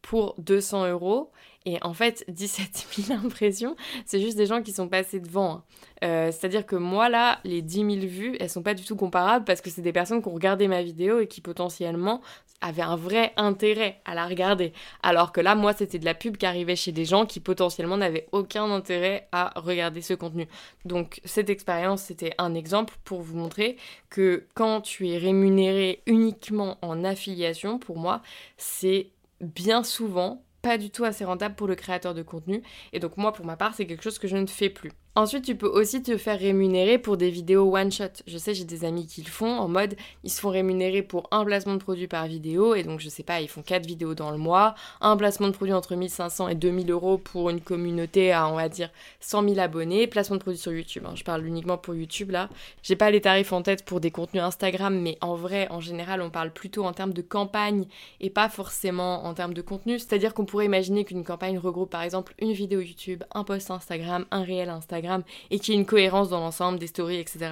pour 0.03 0.35
200 0.39 0.89
euros. 0.91 1.31
Et 1.69 1.79
en 1.83 1.93
fait, 1.93 2.25
17 2.29 2.87
000 3.09 3.21
impressions, 3.25 3.77
c'est 4.07 4.21
juste 4.21 4.39
des 4.39 4.47
gens 4.47 4.63
qui 4.63 4.73
sont 4.73 4.89
passés 4.89 5.21
devant. 5.21 5.53
Hein. 5.53 5.63
Euh, 6.05 6.33
c'est-à-dire 6.33 6.65
que 6.65 6.77
moi, 6.77 7.09
là, 7.11 7.41
les 7.45 7.61
10 7.61 7.77
000 7.77 7.89
vues, 8.07 8.37
elles 8.41 8.49
sont 8.49 8.63
pas 8.63 8.75
du 8.75 8.85
tout 8.85 8.97
comparables 8.97 9.45
parce 9.45 9.61
que 9.61 9.69
c'est 9.69 9.83
des 9.83 9.93
personnes 9.93 10.23
qui 10.23 10.29
ont 10.29 10.35
regardé 10.35 10.67
ma 10.67 10.83
vidéo 10.83 11.21
et 11.21 11.27
qui 11.27 11.43
potentiellement 11.43 12.23
avaient 12.61 12.83
un 12.83 12.97
vrai 12.97 13.33
intérêt 13.37 14.01
à 14.07 14.15
la 14.15 14.27
regarder. 14.27 14.73
Alors 15.03 15.31
que 15.31 15.43
là, 15.43 15.55
moi, 15.55 15.75
c'était 15.75 15.99
de 15.99 16.07
la 16.07 16.15
pub 16.15 16.39
qui 16.39 16.47
arrivait 16.47 16.75
chez 16.75 16.93
des 16.93 17.05
gens 17.05 17.27
qui 17.27 17.39
potentiellement 17.39 17.99
n'avaient 17.99 18.29
aucun 18.33 18.71
intérêt 18.71 19.29
à 19.33 19.53
regarder 19.57 20.01
ce 20.01 20.15
contenu. 20.15 20.49
Donc, 20.87 21.21
cette 21.25 21.51
expérience, 21.51 22.03
c'était 22.03 22.33
un 22.39 22.55
exemple 22.55 22.95
pour 23.05 23.21
vous 23.21 23.37
montrer 23.37 23.77
que 24.09 24.47
quand 24.55 24.81
tu 24.81 25.09
es 25.09 25.19
rémunéré 25.19 26.03
uniquement 26.07 26.79
en 26.81 27.05
affiliation, 27.05 27.79
pour 27.79 27.99
moi, 27.99 28.23
c'est 28.57 29.11
bien 29.41 29.83
souvent 29.83 30.43
pas 30.69 30.77
du 30.77 30.91
tout 30.91 31.05
assez 31.05 31.25
rentable 31.25 31.55
pour 31.55 31.67
le 31.67 31.75
créateur 31.75 32.13
de 32.13 32.23
contenu. 32.23 32.63
Et 32.93 33.01
donc 33.01 33.17
moi, 33.17 33.33
pour 33.33 33.47
ma 33.47 33.57
part, 33.57 33.75
c'est 33.75 33.87
quelque 33.87 34.03
chose 34.03 34.19
que 34.19 34.29
je 34.29 34.37
ne 34.37 34.47
fais 34.47 34.69
plus. 34.69 34.93
Ensuite, 35.19 35.45
tu 35.45 35.57
peux 35.57 35.67
aussi 35.67 36.01
te 36.01 36.17
faire 36.17 36.39
rémunérer 36.39 36.97
pour 36.97 37.17
des 37.17 37.29
vidéos 37.29 37.77
one 37.77 37.91
shot. 37.91 38.05
Je 38.29 38.39
sais, 38.39 38.55
j'ai 38.55 38.63
des 38.63 38.85
amis 38.85 39.05
qui 39.09 39.21
le 39.21 39.29
font 39.29 39.51
en 39.51 39.67
mode 39.67 39.97
ils 40.23 40.31
se 40.31 40.41
font 40.41 40.51
rémunérer 40.51 41.03
pour 41.03 41.27
un 41.33 41.45
placement 41.45 41.75
de 41.75 41.81
produit 41.81 42.07
par 42.07 42.29
vidéo 42.29 42.77
et 42.77 42.85
donc 42.85 43.01
je 43.01 43.09
sais 43.09 43.25
pas, 43.25 43.41
ils 43.41 43.49
font 43.49 43.63
4 43.63 43.85
vidéos 43.85 44.15
dans 44.15 44.31
le 44.31 44.39
mois, 44.39 44.77
un 45.01 45.17
placement 45.17 45.49
de 45.49 45.53
produit 45.53 45.75
entre 45.75 45.97
1500 45.97 46.51
et 46.51 46.55
2000 46.55 46.89
euros 46.93 47.19
pour 47.19 47.51
une 47.51 47.61
communauté 47.61 48.31
à 48.31 48.47
on 48.47 48.55
va 48.55 48.69
dire 48.69 48.91
100 49.19 49.43
000 49.43 49.59
abonnés, 49.59 50.07
placement 50.07 50.37
de 50.37 50.41
produit 50.41 50.61
sur 50.61 50.73
YouTube. 50.73 51.03
Hein. 51.05 51.15
Je 51.17 51.25
parle 51.25 51.45
uniquement 51.45 51.79
pour 51.79 51.97
YouTube 51.97 52.31
là. 52.31 52.49
J'ai 52.85 52.95
pas 52.95 53.11
les 53.11 53.21
tarifs 53.21 53.53
en 53.53 53.63
tête 53.63 53.85
pour 53.85 53.99
des 53.99 54.13
contenus 54.13 54.45
Instagram, 54.45 54.97
mais 54.97 55.19
en 55.21 55.35
vrai, 55.35 55.67
en 55.71 55.81
général, 55.81 56.23
on 56.23 56.31
parle 56.31 56.53
plutôt 56.53 56.85
en 56.85 56.93
termes 56.93 57.13
de 57.13 57.23
campagne 57.23 57.87
et 58.21 58.31
pas 58.31 58.49
forcément 58.49 59.25
en 59.25 59.35
termes 59.35 59.55
de 59.55 59.63
contenu. 59.63 59.99
C'est-à-dire 59.99 60.33
qu'on 60.33 60.45
pourrait 60.45 60.67
imaginer 60.67 61.05
qu'une 61.05 61.25
campagne 61.25 61.59
regroupe 61.59 61.91
par 61.91 62.03
exemple 62.03 62.35
une 62.39 62.53
vidéo 62.53 62.79
YouTube, 62.79 63.25
un 63.35 63.43
post 63.43 63.73
Instagram, 63.73 64.25
un 64.31 64.45
réel 64.45 64.69
Instagram 64.69 65.08
et 65.51 65.59
qu'il 65.59 65.75
y 65.75 65.77
ait 65.77 65.81
une 65.81 65.87
cohérence 65.87 66.29
dans 66.29 66.41
l'ensemble 66.41 66.79
des 66.79 66.87
stories, 66.87 67.19
etc. 67.19 67.51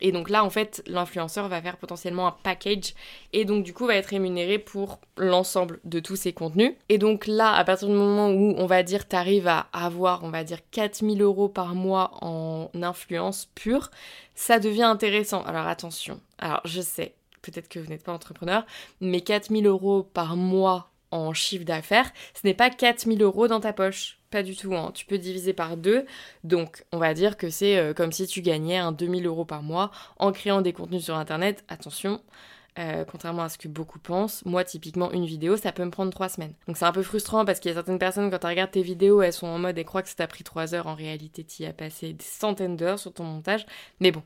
Et 0.00 0.12
donc 0.12 0.30
là, 0.30 0.44
en 0.44 0.50
fait, 0.50 0.82
l'influenceur 0.86 1.48
va 1.48 1.62
faire 1.62 1.76
potentiellement 1.76 2.26
un 2.26 2.34
package 2.42 2.94
et 3.32 3.44
donc 3.44 3.64
du 3.64 3.72
coup 3.72 3.86
va 3.86 3.96
être 3.96 4.06
rémunéré 4.06 4.58
pour 4.58 4.98
l'ensemble 5.16 5.80
de 5.84 6.00
tous 6.00 6.16
ces 6.16 6.32
contenus. 6.32 6.74
Et 6.88 6.98
donc 6.98 7.26
là, 7.26 7.54
à 7.54 7.64
partir 7.64 7.88
du 7.88 7.94
moment 7.94 8.28
où 8.28 8.54
on 8.56 8.66
va 8.66 8.82
dire 8.82 9.06
tu 9.08 9.16
arrives 9.16 9.48
à 9.48 9.68
avoir, 9.72 10.24
on 10.24 10.30
va 10.30 10.44
dire 10.44 10.58
4000 10.72 11.22
euros 11.22 11.48
par 11.48 11.74
mois 11.74 12.10
en 12.20 12.70
influence 12.82 13.48
pure, 13.54 13.90
ça 14.34 14.58
devient 14.58 14.82
intéressant. 14.82 15.42
Alors 15.44 15.66
attention, 15.66 16.20
alors 16.38 16.60
je 16.64 16.80
sais, 16.80 17.14
peut-être 17.42 17.68
que 17.68 17.78
vous 17.78 17.88
n'êtes 17.88 18.04
pas 18.04 18.12
entrepreneur, 18.12 18.64
mais 19.00 19.20
4000 19.20 19.66
euros 19.66 20.02
par 20.02 20.36
mois 20.36 20.91
en 21.12 21.32
chiffre 21.32 21.64
d'affaires, 21.64 22.10
ce 22.34 22.46
n'est 22.46 22.54
pas 22.54 22.70
4000 22.70 23.22
euros 23.22 23.48
dans 23.48 23.60
ta 23.60 23.72
poche. 23.72 24.18
Pas 24.30 24.42
du 24.42 24.56
tout, 24.56 24.74
hein. 24.74 24.90
tu 24.94 25.04
peux 25.04 25.18
diviser 25.18 25.52
par 25.52 25.76
deux. 25.76 26.06
Donc, 26.42 26.84
on 26.90 26.98
va 26.98 27.12
dire 27.12 27.36
que 27.36 27.50
c'est 27.50 27.76
euh, 27.76 27.92
comme 27.92 28.12
si 28.12 28.26
tu 28.26 28.40
gagnais 28.40 28.78
un 28.78 28.90
2000 28.90 29.26
euros 29.26 29.44
par 29.44 29.62
mois 29.62 29.90
en 30.18 30.32
créant 30.32 30.62
des 30.62 30.72
contenus 30.72 31.04
sur 31.04 31.16
Internet. 31.16 31.64
Attention, 31.68 32.22
euh, 32.78 33.04
contrairement 33.04 33.42
à 33.42 33.50
ce 33.50 33.58
que 33.58 33.68
beaucoup 33.68 33.98
pensent, 33.98 34.42
moi 34.46 34.64
typiquement 34.64 35.12
une 35.12 35.26
vidéo 35.26 35.58
ça 35.58 35.72
peut 35.72 35.84
me 35.84 35.90
prendre 35.90 36.10
trois 36.10 36.30
semaines. 36.30 36.54
Donc 36.66 36.78
c'est 36.78 36.86
un 36.86 36.92
peu 36.92 37.02
frustrant 37.02 37.44
parce 37.44 37.60
qu'il 37.60 37.68
y 37.68 37.72
a 37.72 37.74
certaines 37.74 37.98
personnes 37.98 38.30
quand 38.30 38.38
tu 38.38 38.46
regardes 38.46 38.70
tes 38.70 38.80
vidéos 38.80 39.20
elles 39.20 39.34
sont 39.34 39.46
en 39.46 39.58
mode 39.58 39.76
et 39.76 39.84
croient 39.84 40.02
que 40.02 40.08
ça 40.08 40.14
t'a 40.14 40.26
pris 40.26 40.42
trois 40.42 40.74
heures, 40.74 40.86
en 40.86 40.94
réalité 40.94 41.44
tu 41.44 41.64
y 41.64 41.66
as 41.66 41.74
passé 41.74 42.14
des 42.14 42.24
centaines 42.24 42.76
d'heures 42.76 42.98
sur 42.98 43.12
ton 43.12 43.24
montage. 43.24 43.66
Mais 44.00 44.10
bon, 44.10 44.22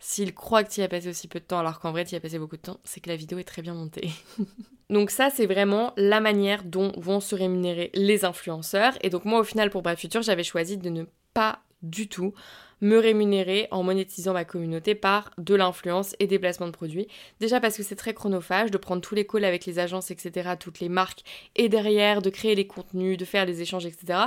s'ils 0.00 0.34
croient 0.34 0.64
que 0.64 0.70
tu 0.70 0.80
y 0.80 0.82
as 0.82 0.88
passé 0.88 1.08
aussi 1.08 1.28
peu 1.28 1.38
de 1.38 1.44
temps 1.44 1.60
alors 1.60 1.78
qu'en 1.78 1.92
vrai 1.92 2.04
tu 2.04 2.14
y 2.14 2.16
as 2.16 2.20
passé 2.20 2.38
beaucoup 2.38 2.56
de 2.56 2.62
temps, 2.62 2.80
c'est 2.84 3.00
que 3.00 3.08
la 3.08 3.16
vidéo 3.16 3.38
est 3.38 3.44
très 3.44 3.62
bien 3.62 3.74
montée. 3.74 4.10
Donc 4.90 5.10
ça, 5.10 5.30
c'est 5.30 5.46
vraiment 5.46 5.92
la 5.96 6.20
manière 6.20 6.64
dont 6.64 6.92
vont 6.96 7.20
se 7.20 7.36
rémunérer 7.36 7.90
les 7.94 8.24
influenceurs. 8.24 8.94
Et 9.02 9.08
donc 9.10 9.24
moi, 9.24 9.38
au 9.38 9.44
final, 9.44 9.70
pour 9.70 9.82
Brad 9.82 9.96
Future, 9.96 10.22
j'avais 10.22 10.42
choisi 10.42 10.78
de 10.78 10.90
ne 10.90 11.04
pas 11.32 11.60
du 11.82 12.08
tout 12.08 12.34
me 12.80 12.96
rémunérer 12.98 13.68
en 13.70 13.82
monétisant 13.82 14.32
ma 14.32 14.44
communauté 14.44 14.94
par 14.94 15.30
de 15.38 15.54
l'influence 15.54 16.14
et 16.18 16.26
des 16.26 16.38
placements 16.38 16.66
de 16.66 16.72
produits. 16.72 17.08
Déjà 17.40 17.60
parce 17.60 17.76
que 17.76 17.82
c'est 17.82 17.96
très 17.96 18.14
chronophage 18.14 18.70
de 18.70 18.78
prendre 18.78 19.02
tous 19.02 19.14
les 19.14 19.26
calls 19.26 19.44
avec 19.44 19.66
les 19.66 19.78
agences, 19.78 20.10
etc., 20.10 20.50
toutes 20.58 20.80
les 20.80 20.88
marques, 20.88 21.22
et 21.56 21.68
derrière 21.68 22.22
de 22.22 22.30
créer 22.30 22.54
les 22.54 22.66
contenus, 22.66 23.18
de 23.18 23.24
faire 23.24 23.46
les 23.46 23.62
échanges, 23.62 23.86
etc. 23.86 24.18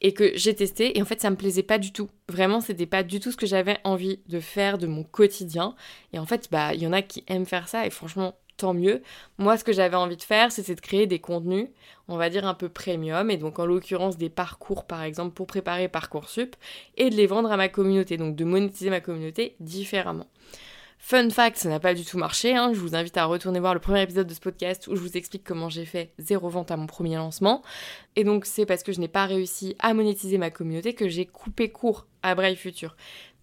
Et 0.00 0.12
que 0.12 0.32
j'ai 0.34 0.54
testé 0.54 0.98
et 0.98 1.02
en 1.02 1.04
fait 1.04 1.20
ça 1.20 1.30
me 1.30 1.36
plaisait 1.36 1.62
pas 1.62 1.78
du 1.78 1.92
tout. 1.92 2.08
Vraiment, 2.28 2.60
c'était 2.60 2.86
pas 2.86 3.02
du 3.02 3.20
tout 3.20 3.30
ce 3.30 3.36
que 3.36 3.46
j'avais 3.46 3.78
envie 3.84 4.20
de 4.28 4.40
faire 4.40 4.78
de 4.78 4.86
mon 4.86 5.04
quotidien. 5.04 5.74
Et 6.12 6.18
en 6.18 6.26
fait, 6.26 6.48
bah, 6.50 6.74
il 6.74 6.82
y 6.82 6.86
en 6.86 6.92
a 6.92 7.02
qui 7.02 7.24
aiment 7.28 7.46
faire 7.46 7.68
ça 7.68 7.86
et 7.86 7.90
franchement, 7.90 8.34
tant 8.56 8.74
mieux. 8.74 9.02
Moi, 9.38 9.56
ce 9.56 9.64
que 9.64 9.72
j'avais 9.72 9.96
envie 9.96 10.16
de 10.16 10.22
faire, 10.22 10.52
c'était 10.52 10.74
de 10.74 10.80
créer 10.80 11.06
des 11.06 11.18
contenus, 11.18 11.68
on 12.08 12.16
va 12.16 12.30
dire 12.30 12.46
un 12.46 12.54
peu 12.54 12.68
premium, 12.68 13.30
et 13.30 13.36
donc 13.36 13.58
en 13.58 13.66
l'occurrence 13.66 14.16
des 14.16 14.30
parcours, 14.30 14.84
par 14.84 15.02
exemple, 15.02 15.34
pour 15.34 15.46
préparer 15.46 15.88
Parcoursup, 15.88 16.56
et 16.96 17.10
de 17.10 17.16
les 17.16 17.26
vendre 17.26 17.50
à 17.50 17.56
ma 17.56 17.68
communauté, 17.68 18.16
donc 18.16 18.36
de 18.36 18.44
monétiser 18.44 18.90
ma 18.90 19.00
communauté 19.00 19.56
différemment. 19.60 20.26
Fun 20.98 21.30
fact, 21.30 21.58
ça 21.58 21.68
n'a 21.68 21.78
pas 21.78 21.94
du 21.94 22.04
tout 22.04 22.18
marché. 22.18 22.56
Hein. 22.56 22.72
Je 22.72 22.80
vous 22.80 22.96
invite 22.96 23.16
à 23.16 23.26
retourner 23.26 23.60
voir 23.60 23.74
le 23.74 23.80
premier 23.80 24.02
épisode 24.02 24.26
de 24.26 24.34
ce 24.34 24.40
podcast 24.40 24.88
où 24.88 24.96
je 24.96 25.00
vous 25.00 25.16
explique 25.16 25.44
comment 25.44 25.68
j'ai 25.68 25.84
fait 25.84 26.12
zéro 26.18 26.48
vente 26.48 26.70
à 26.70 26.76
mon 26.76 26.86
premier 26.86 27.16
lancement. 27.16 27.62
Et 28.16 28.24
donc 28.24 28.44
c'est 28.44 28.66
parce 28.66 28.82
que 28.82 28.92
je 28.92 28.98
n'ai 28.98 29.06
pas 29.06 29.26
réussi 29.26 29.76
à 29.78 29.94
monétiser 29.94 30.38
ma 30.38 30.50
communauté 30.50 30.94
que 30.94 31.08
j'ai 31.08 31.26
coupé 31.26 31.70
court 31.70 32.06
à 32.22 32.34
Brave 32.34 32.56
Future. 32.56 32.96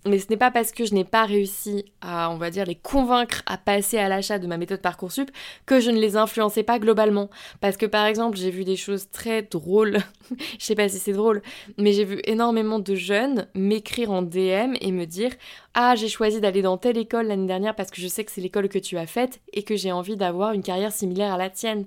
Mais 0.06 0.20
ce 0.20 0.30
n'est 0.30 0.38
pas 0.38 0.52
parce 0.52 0.74
que 0.74 0.84
je 0.84 0.94
n'ai 0.94 1.06
pas 1.06 1.24
réussi 1.24 1.86
à, 2.02 2.30
on 2.30 2.36
va 2.36 2.50
dire, 2.50 2.66
les 2.66 2.76
convaincre 2.76 3.42
à 3.46 3.58
passer 3.58 3.98
à 3.98 4.10
l'achat 4.10 4.38
de 4.38 4.48
ma 4.48 4.58
méthode 4.58 4.82
Parcoursup 4.82 5.32
que 5.66 5.80
je 5.80 5.92
ne 5.92 6.00
les 6.00 6.18
influençais 6.18 6.64
pas 6.64 6.78
globalement. 6.78 7.30
Parce 7.62 7.78
que 7.78 7.86
par 7.86 8.06
exemple, 8.06 8.38
j'ai 8.38 8.52
vu 8.52 8.66
des 8.66 8.76
choses 8.76 9.10
très 9.12 9.44
drôles, 9.44 10.00
je 10.60 10.66
sais 10.66 10.76
pas 10.76 10.90
si 10.90 11.00
c'est 11.00 11.14
drôle, 11.14 11.42
mais 11.78 11.94
j'ai 11.94 12.04
vu 12.04 12.20
énormément 12.26 12.80
de 12.80 12.96
jeunes 12.96 13.48
m'écrire 13.56 14.12
en 14.12 14.24
DM 14.24 14.76
et 14.82 14.92
me 14.92 15.06
dire 15.06 15.32
Ah, 15.74 15.96
j'ai 15.96 16.10
choisi 16.10 16.42
d'aller 16.42 16.62
dans 16.62 16.78
telle 16.78 16.98
école 16.98 17.28
l'année 17.28 17.48
dernière 17.48 17.76
parce 17.76 17.90
que 17.90 18.02
je 18.02 18.08
sais 18.08 18.26
que 18.26 18.32
c'est 18.32 18.42
l'école 18.42 18.68
que 18.68 18.80
tu 18.80 18.98
as 18.98 19.08
faite 19.08 19.40
et 19.54 19.64
que 19.64 19.78
j'ai 19.78 19.94
envie 19.94 20.18
d'avoir 20.18 20.52
une 20.52 20.64
carrière 20.64 20.92
similaire 20.92 21.34
à 21.34 21.38
la 21.38 21.50
tienne. 21.50 21.86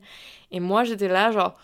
Et 0.53 0.61
moi, 0.61 0.85
j'étais 0.85 1.09
là, 1.09 1.33
genre 1.33 1.55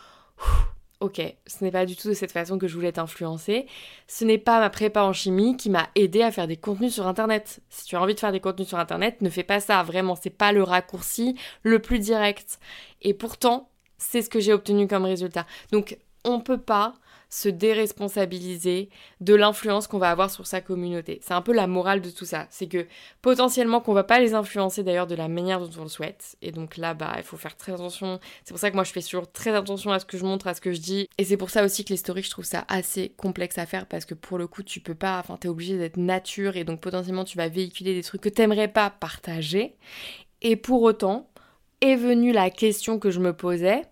ok, 1.02 1.21
ce 1.47 1.64
n'est 1.64 1.71
pas 1.71 1.85
du 1.85 1.97
tout 1.97 2.09
de 2.09 2.14
cette 2.14 2.32
façon 2.32 2.59
que 2.59 2.68
je 2.68 2.75
voulais 2.75 2.92
t'influencer. 2.92 3.66
Ce 4.06 4.25
n'est 4.25 4.38
pas 4.38 4.61
ma 4.61 4.71
prépa 4.71 5.02
en 5.02 5.12
chimie 5.12 5.56
qui 5.56 5.68
m'a 5.68 5.88
aidé 5.97 6.23
à 6.23 6.30
faire 6.30 6.47
des 6.47 6.56
contenus 6.56 6.94
sur 6.94 7.06
internet. 7.06 7.61
Si 7.68 7.85
tu 7.85 7.97
as 7.97 8.00
envie 8.00 8.14
de 8.14 8.21
faire 8.21 8.32
des 8.32 8.40
contenus 8.40 8.68
sur 8.68 8.78
internet, 8.78 9.21
ne 9.21 9.28
fais 9.28 9.42
pas 9.42 9.61
ça, 9.61 9.82
vraiment, 9.82 10.14
c'est 10.14 10.30
pas 10.30 10.52
le 10.52 10.62
raccourci 10.62 11.37
le 11.62 11.80
plus 11.80 11.99
direct. 11.99 12.61
Et 13.02 13.14
pourtant, 13.14 13.68
c'est 13.99 14.23
ce 14.23 14.30
que 14.30 14.40
j'ai 14.40 14.52
obtenu 14.52 14.87
comme 14.87 15.04
résultat. 15.04 15.44
Donc, 15.73 15.99
on 16.25 16.40
peut 16.40 16.61
pas 16.61 16.94
se 17.33 17.49
déresponsabiliser 17.49 18.91
de 19.23 19.35
l'influence 19.35 19.87
qu'on 19.87 19.97
va 19.97 20.11
avoir 20.11 20.31
sur 20.31 20.47
sa 20.47 20.61
communauté. 20.61 21.19
C'est 21.23 21.33
un 21.33 21.41
peu 21.41 21.55
la 21.55 21.67
morale 21.67 22.03
de 22.03 22.11
tout 22.11 22.27
ça. 22.27 22.47
C'est 22.51 22.67
que 22.67 22.87
potentiellement 23.23 23.81
qu'on 23.81 23.95
va 23.95 24.05
pas 24.05 24.21
les 24.21 24.35
influencer 24.35 24.83
d'ailleurs 24.83 25.07
de 25.07 25.15
la 25.15 25.29
manière 25.29 25.59
dont 25.59 25.71
on 25.79 25.83
le 25.85 25.89
souhaite. 25.89 26.37
Et 26.43 26.53
donc 26.53 26.77
là, 26.77 26.93
bah, 26.93 27.15
il 27.17 27.23
faut 27.23 27.39
faire 27.39 27.57
très 27.57 27.73
attention. 27.73 28.21
C'est 28.45 28.53
pour 28.53 28.61
ça 28.61 28.71
que 28.71 28.75
moi, 28.75 28.85
je 28.85 28.93
fais 28.93 29.01
toujours 29.01 29.33
très 29.33 29.55
attention 29.55 29.93
à 29.93 29.99
ce 29.99 30.05
que 30.05 30.19
je 30.19 30.25
montre, 30.25 30.47
à 30.47 30.53
ce 30.53 30.61
que 30.61 30.75
je 30.75 30.81
dis. 30.81 31.09
Et 31.17 31.25
c'est 31.25 31.39
pour 31.39 31.49
ça 31.49 31.65
aussi 31.65 31.87
que 31.87 31.91
les 31.91 31.97
stories, 31.97 32.23
je 32.23 32.31
trouve 32.31 32.45
ça 32.45 32.67
assez 32.69 33.15
complexe 33.17 33.57
à 33.57 33.65
faire 33.65 33.87
parce 33.87 34.05
que 34.05 34.12
pour 34.12 34.37
le 34.37 34.47
coup, 34.47 34.62
tu 34.62 34.81
peux 34.81 34.95
pas, 34.95 35.19
enfin, 35.19 35.39
t'es 35.39 35.49
obligé 35.49 35.79
d'être 35.79 35.97
nature 35.97 36.59
et 36.59 36.65
donc 36.65 36.81
potentiellement, 36.81 37.25
tu 37.25 37.39
vas 37.39 37.49
véhiculer 37.49 37.95
des 37.95 38.03
trucs 38.03 38.21
que 38.21 38.29
t'aimerais 38.29 38.69
pas 38.69 38.91
partager. 38.91 39.77
Et 40.43 40.57
pour 40.57 40.83
autant, 40.83 41.31
est 41.81 41.97
venue 41.97 42.33
la 42.33 42.51
question 42.51 42.99
que 42.99 43.11
je 43.11 43.21
me 43.21 43.33
posais, 43.33 43.83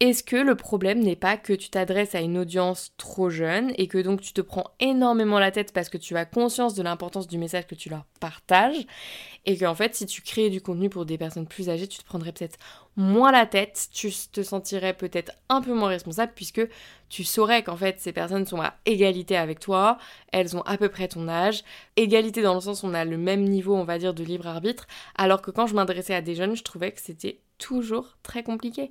est-ce 0.00 0.22
que 0.22 0.36
le 0.36 0.54
problème 0.54 1.00
n'est 1.00 1.16
pas 1.16 1.36
que 1.36 1.52
tu 1.52 1.70
t'adresses 1.70 2.14
à 2.14 2.20
une 2.20 2.38
audience 2.38 2.92
trop 2.98 3.30
jeune 3.30 3.72
et 3.78 3.88
que 3.88 3.98
donc 3.98 4.20
tu 4.20 4.32
te 4.32 4.40
prends 4.40 4.70
énormément 4.78 5.40
la 5.40 5.50
tête 5.50 5.72
parce 5.72 5.88
que 5.88 5.98
tu 5.98 6.16
as 6.16 6.24
conscience 6.24 6.76
de 6.76 6.84
l'importance 6.84 7.26
du 7.26 7.36
message 7.36 7.66
que 7.66 7.74
tu 7.74 7.88
leur 7.88 8.04
partages 8.20 8.86
et 9.44 9.58
qu'en 9.58 9.74
fait 9.74 9.96
si 9.96 10.06
tu 10.06 10.22
crées 10.22 10.50
du 10.50 10.60
contenu 10.60 10.88
pour 10.88 11.04
des 11.04 11.18
personnes 11.18 11.48
plus 11.48 11.68
âgées, 11.68 11.88
tu 11.88 11.98
te 11.98 12.04
prendrais 12.04 12.30
peut-être 12.30 12.58
moins 12.94 13.32
la 13.32 13.44
tête, 13.44 13.88
tu 13.92 14.12
te 14.30 14.44
sentirais 14.44 14.94
peut-être 14.94 15.32
un 15.48 15.60
peu 15.60 15.74
moins 15.74 15.88
responsable 15.88 16.30
puisque 16.32 16.62
tu 17.08 17.24
saurais 17.24 17.64
qu'en 17.64 17.76
fait 17.76 17.98
ces 17.98 18.12
personnes 18.12 18.46
sont 18.46 18.60
à 18.60 18.74
égalité 18.86 19.36
avec 19.36 19.58
toi, 19.58 19.98
elles 20.32 20.56
ont 20.56 20.62
à 20.62 20.76
peu 20.78 20.88
près 20.88 21.08
ton 21.08 21.26
âge, 21.26 21.64
égalité 21.96 22.40
dans 22.40 22.54
le 22.54 22.60
sens 22.60 22.84
où 22.84 22.86
on 22.86 22.94
a 22.94 23.04
le 23.04 23.18
même 23.18 23.42
niveau 23.42 23.74
on 23.74 23.84
va 23.84 23.98
dire 23.98 24.14
de 24.14 24.22
libre 24.22 24.46
arbitre, 24.46 24.86
alors 25.16 25.42
que 25.42 25.50
quand 25.50 25.66
je 25.66 25.74
m'adressais 25.74 26.14
à 26.14 26.20
des 26.20 26.36
jeunes, 26.36 26.54
je 26.54 26.62
trouvais 26.62 26.92
que 26.92 27.00
c'était 27.00 27.40
toujours 27.58 28.16
très 28.22 28.42
compliqué. 28.42 28.90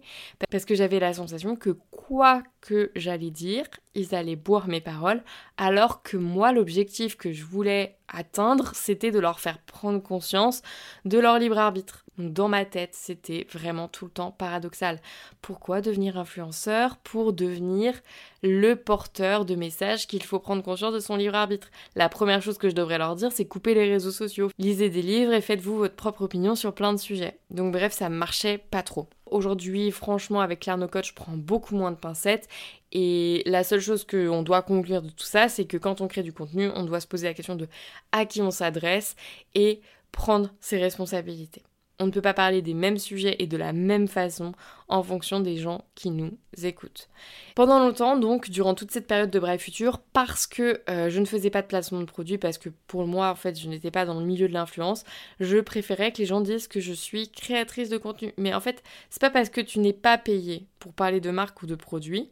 Parce 0.52 0.66
que 0.66 0.76
j'avais 0.76 1.00
la 1.00 1.14
sensation 1.14 1.56
que 1.56 1.72
quoi 1.92 2.44
que 2.62 2.92
j'allais 2.96 3.32
dire, 3.32 3.66
ils 3.96 4.14
allaient 4.14 4.36
boire 4.36 4.68
mes 4.68 4.82
paroles, 4.82 5.24
alors 5.58 6.04
que 6.04 6.18
moi, 6.18 6.52
l'objectif 6.52 7.18
que 7.18 7.32
je 7.32 7.44
voulais 7.44 7.98
atteindre, 8.08 8.72
c'était 8.74 9.12
de 9.12 9.20
leur 9.20 9.40
faire 9.40 9.60
prendre 9.60 10.02
conscience 10.02 10.62
de 11.06 11.20
leur 11.20 11.40
libre 11.40 11.58
arbitre. 11.58 12.06
dans 12.18 12.48
ma 12.48 12.66
tête, 12.66 12.94
c'était 12.94 13.46
vraiment 13.52 13.88
tout 13.88 14.06
le 14.06 14.12
temps 14.12 14.32
paradoxal. 14.32 15.00
Pourquoi 15.42 15.82
devenir 15.82 16.18
influenceur 16.18 16.98
Pour 16.98 17.34
devenir 17.34 17.94
le 18.42 18.76
porteur 18.76 19.46
de 19.46 19.56
messages 19.56 20.08
qu'il 20.08 20.24
faut 20.24 20.40
prendre 20.40 20.64
conscience 20.64 20.94
de 20.94 21.00
son 21.00 21.16
libre 21.16 21.36
arbitre? 21.36 21.70
La 21.96 22.10
première 22.10 22.42
chose 22.42 22.58
que 22.58 22.70
je 22.70 22.76
devrais 22.76 22.98
leur 22.98 23.16
dire, 23.16 23.32
c'est 23.32 23.46
couper 23.46 23.74
les 23.76 23.90
réseaux 23.90 24.12
sociaux. 24.12 24.50
Lisez 24.58 24.90
des 24.90 25.02
livres 25.02 25.34
et 25.34 25.42
faites-vous 25.42 25.78
votre 25.78 25.96
propre 25.96 26.24
opinion 26.24 26.56
sur 26.56 26.74
plein 26.74 26.94
de 26.94 26.98
sujets. 26.98 27.38
Donc 27.52 27.72
bref, 27.72 27.94
ça 27.94 28.10
marchait 28.10 28.58
pas 28.58 28.82
trop. 28.84 29.08
Aujourd'hui, 29.32 29.92
franchement, 29.92 30.42
avec 30.42 30.62
Claire 30.62 30.78
je 30.78 31.14
prends 31.14 31.38
beaucoup 31.38 31.76
moins 31.76 31.92
de 31.92 31.98
pincettes. 31.98 32.48
Et 32.92 33.44
la 33.46 33.64
seule 33.64 33.82
chose 33.82 34.06
qu'on 34.06 34.44
doit 34.44 34.62
conclure 34.62 35.02
de 35.02 35.10
tout 35.10 35.26
ça, 35.26 35.50
c'est 35.50 35.66
que 35.66 35.78
quand 35.78 36.02
on 36.02 36.08
crée 36.08 36.24
du 36.24 36.34
contenu, 36.34 36.70
on 36.76 36.84
doit 36.84 37.00
se 37.00 37.08
poser 37.08 37.28
la 37.28 37.34
question 37.34 37.56
de 37.56 37.68
à 38.12 38.26
qui 38.26 38.42
on 38.42 38.52
s'adresse 38.52 39.16
et 39.56 39.82
prendre 40.12 40.50
ses 40.62 40.78
responsabilités. 40.78 41.64
On 42.00 42.06
ne 42.06 42.12
peut 42.12 42.22
pas 42.22 42.36
parler 42.36 42.62
des 42.62 42.76
mêmes 42.76 43.00
sujets 43.00 43.36
et 43.40 43.48
de 43.48 43.58
la 43.58 43.74
même 43.74 44.08
façon 44.08 44.52
en 44.88 45.02
fonction 45.02 45.40
des 45.40 45.58
gens 45.58 45.84
qui 45.96 46.12
nous 46.12 46.38
écoutent. 46.62 47.10
Pendant 47.56 47.80
longtemps, 47.80 48.18
donc, 48.18 48.52
durant 48.52 48.76
toute 48.76 48.92
cette 48.92 49.08
période 49.08 49.32
de 49.32 49.40
Brave 49.40 49.60
Future, 49.60 50.00
parce 50.14 50.46
que 50.46 50.82
euh, 50.90 51.10
je 51.10 51.20
ne 51.20 51.26
faisais 51.26 51.50
pas 51.50 51.64
de 51.64 51.68
placement 51.68 52.00
de 52.00 52.06
produits, 52.06 52.38
parce 52.38 52.60
que 52.60 52.70
pour 52.86 53.08
moi, 53.08 53.32
en 53.32 53.36
fait, 53.36 53.60
je 53.60 53.68
n'étais 53.68 53.90
pas 53.90 54.06
dans 54.06 54.20
le 54.20 54.26
milieu 54.26 54.48
de 54.48 54.54
l'influence, 54.54 55.06
je 55.40 55.58
préférais 55.58 56.12
que 56.12 56.20
les 56.20 56.28
gens 56.28 56.42
disent 56.42 56.68
que 56.68 56.80
je 56.80 56.94
suis 56.94 57.30
créatrice 57.30 57.90
de 57.90 57.98
contenu. 57.98 58.32
Mais 58.38 58.54
en 58.54 58.62
fait, 58.62 58.84
c'est 59.10 59.22
pas 59.22 59.32
parce 59.32 59.50
que 59.50 59.62
tu 59.62 59.80
n'es 59.80 59.94
pas 59.94 60.20
payé 60.20 60.68
pour 60.78 60.94
parler 60.94 61.20
de 61.20 61.32
marque 61.32 61.64
ou 61.64 61.66
de 61.66 61.76
produit 61.76 62.30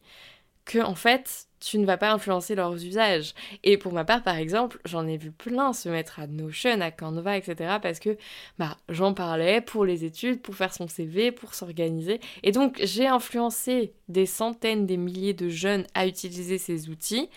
que, 0.65 0.79
en 0.79 0.95
fait, 0.95 1.48
tu 1.65 1.79
ne 1.79 1.86
vas 1.86 1.98
pas 1.98 2.12
influencer 2.12 2.53
leurs 2.53 2.75
usages. 2.75 3.34
Et 3.63 3.77
pour 3.77 3.91
ma 3.91 4.05
part, 4.05 4.22
par 4.22 4.38
exemple, 4.38 4.79
j'en 4.86 5.07
ai 5.07 5.17
vu 5.17 5.31
plein 5.31 5.74
se 5.74 5.89
mettre 5.89 6.19
à 6.19 6.27
Notion, 6.27 6.79
à 6.79 6.91
Canva, 6.91 7.38
etc. 7.38 7.77
parce 7.81 8.00
que 8.00 8.17
bah, 8.60 8.77
j'en 8.88 9.15
parlais 9.15 9.62
pour 9.62 9.84
les 9.84 10.05
études, 10.05 10.41
pour 10.41 10.55
faire 10.55 10.74
son 10.74 10.88
CV, 10.88 11.31
pour 11.31 11.55
s'organiser. 11.55 12.19
Et 12.43 12.51
donc, 12.51 12.79
j'ai 12.84 13.07
influencé 13.07 13.93
des 14.10 14.27
centaines, 14.27 14.86
des 14.86 14.98
milliers 14.98 15.34
de 15.34 15.50
jeunes 15.50 15.88
à 15.95 16.05
utiliser 16.05 16.60
ces 16.60 16.89
outils. 16.89 17.29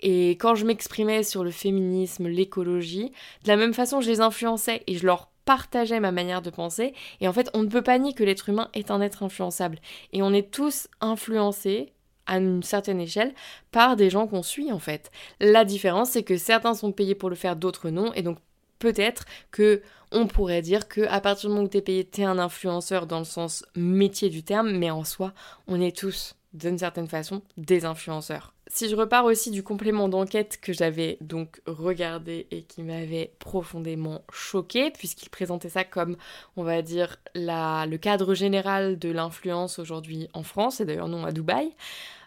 Et 0.00 0.30
quand 0.30 0.56
je 0.56 0.66
m'exprimais 0.66 1.22
sur 1.22 1.44
le 1.44 1.52
féminisme, 1.52 2.26
l'écologie, 2.26 3.12
de 3.44 3.48
la 3.48 3.56
même 3.56 3.72
façon, 3.72 4.00
je 4.00 4.10
les 4.10 4.20
influençais 4.20 4.82
et 4.88 4.96
je 4.96 5.06
leur 5.06 5.30
partageais 5.44 6.00
ma 6.00 6.10
manière 6.10 6.42
de 6.42 6.50
penser. 6.50 6.92
Et 7.20 7.28
en 7.28 7.32
fait, 7.32 7.48
on 7.54 7.62
ne 7.62 7.68
peut 7.68 7.82
pas 7.82 7.98
nier 7.98 8.14
que 8.14 8.24
l'être 8.24 8.48
humain 8.48 8.68
est 8.74 8.90
un 8.90 9.00
être 9.00 9.22
influençable. 9.22 9.78
Et 10.12 10.22
on 10.22 10.32
est 10.32 10.50
tous 10.50 10.88
influencés 11.00 11.92
à 12.26 12.38
une 12.38 12.62
certaine 12.62 13.00
échelle 13.00 13.34
par 13.70 13.96
des 13.96 14.10
gens 14.10 14.26
qu'on 14.26 14.42
suit 14.42 14.72
en 14.72 14.78
fait. 14.78 15.10
La 15.40 15.64
différence 15.64 16.10
c'est 16.10 16.22
que 16.22 16.36
certains 16.36 16.74
sont 16.74 16.92
payés 16.92 17.14
pour 17.14 17.30
le 17.30 17.36
faire, 17.36 17.56
d'autres 17.56 17.90
non 17.90 18.12
et 18.14 18.22
donc 18.22 18.38
peut-être 18.78 19.24
que 19.50 19.82
on 20.12 20.26
pourrait 20.26 20.62
dire 20.62 20.88
que 20.88 21.02
à 21.08 21.20
partir 21.20 21.48
du 21.48 21.54
moment 21.54 21.66
où 21.66 21.70
tu 21.70 21.78
es 21.78 21.82
payé, 21.82 22.08
tu 22.08 22.22
es 22.22 22.24
un 22.24 22.38
influenceur 22.38 23.06
dans 23.06 23.18
le 23.18 23.24
sens 23.24 23.64
métier 23.74 24.30
du 24.30 24.42
terme, 24.42 24.70
mais 24.70 24.90
en 24.90 25.04
soi, 25.04 25.32
on 25.66 25.80
est 25.80 25.96
tous 25.96 26.36
d'une 26.52 26.78
certaine 26.78 27.08
façon 27.08 27.42
des 27.56 27.84
influenceurs. 27.84 28.55
Si 28.68 28.88
je 28.88 28.96
repars 28.96 29.24
aussi 29.24 29.52
du 29.52 29.62
complément 29.62 30.08
d'enquête 30.08 30.58
que 30.60 30.72
j'avais 30.72 31.18
donc 31.20 31.60
regardé 31.66 32.48
et 32.50 32.62
qui 32.62 32.82
m'avait 32.82 33.32
profondément 33.38 34.22
choqué, 34.32 34.90
puisqu'il 34.90 35.30
présentait 35.30 35.68
ça 35.68 35.84
comme, 35.84 36.16
on 36.56 36.64
va 36.64 36.82
dire, 36.82 37.16
le 37.34 37.96
cadre 37.96 38.34
général 38.34 38.98
de 38.98 39.10
l'influence 39.10 39.78
aujourd'hui 39.78 40.28
en 40.32 40.42
France, 40.42 40.80
et 40.80 40.84
d'ailleurs 40.84 41.08
non 41.08 41.24
à 41.24 41.32
Dubaï, 41.32 41.72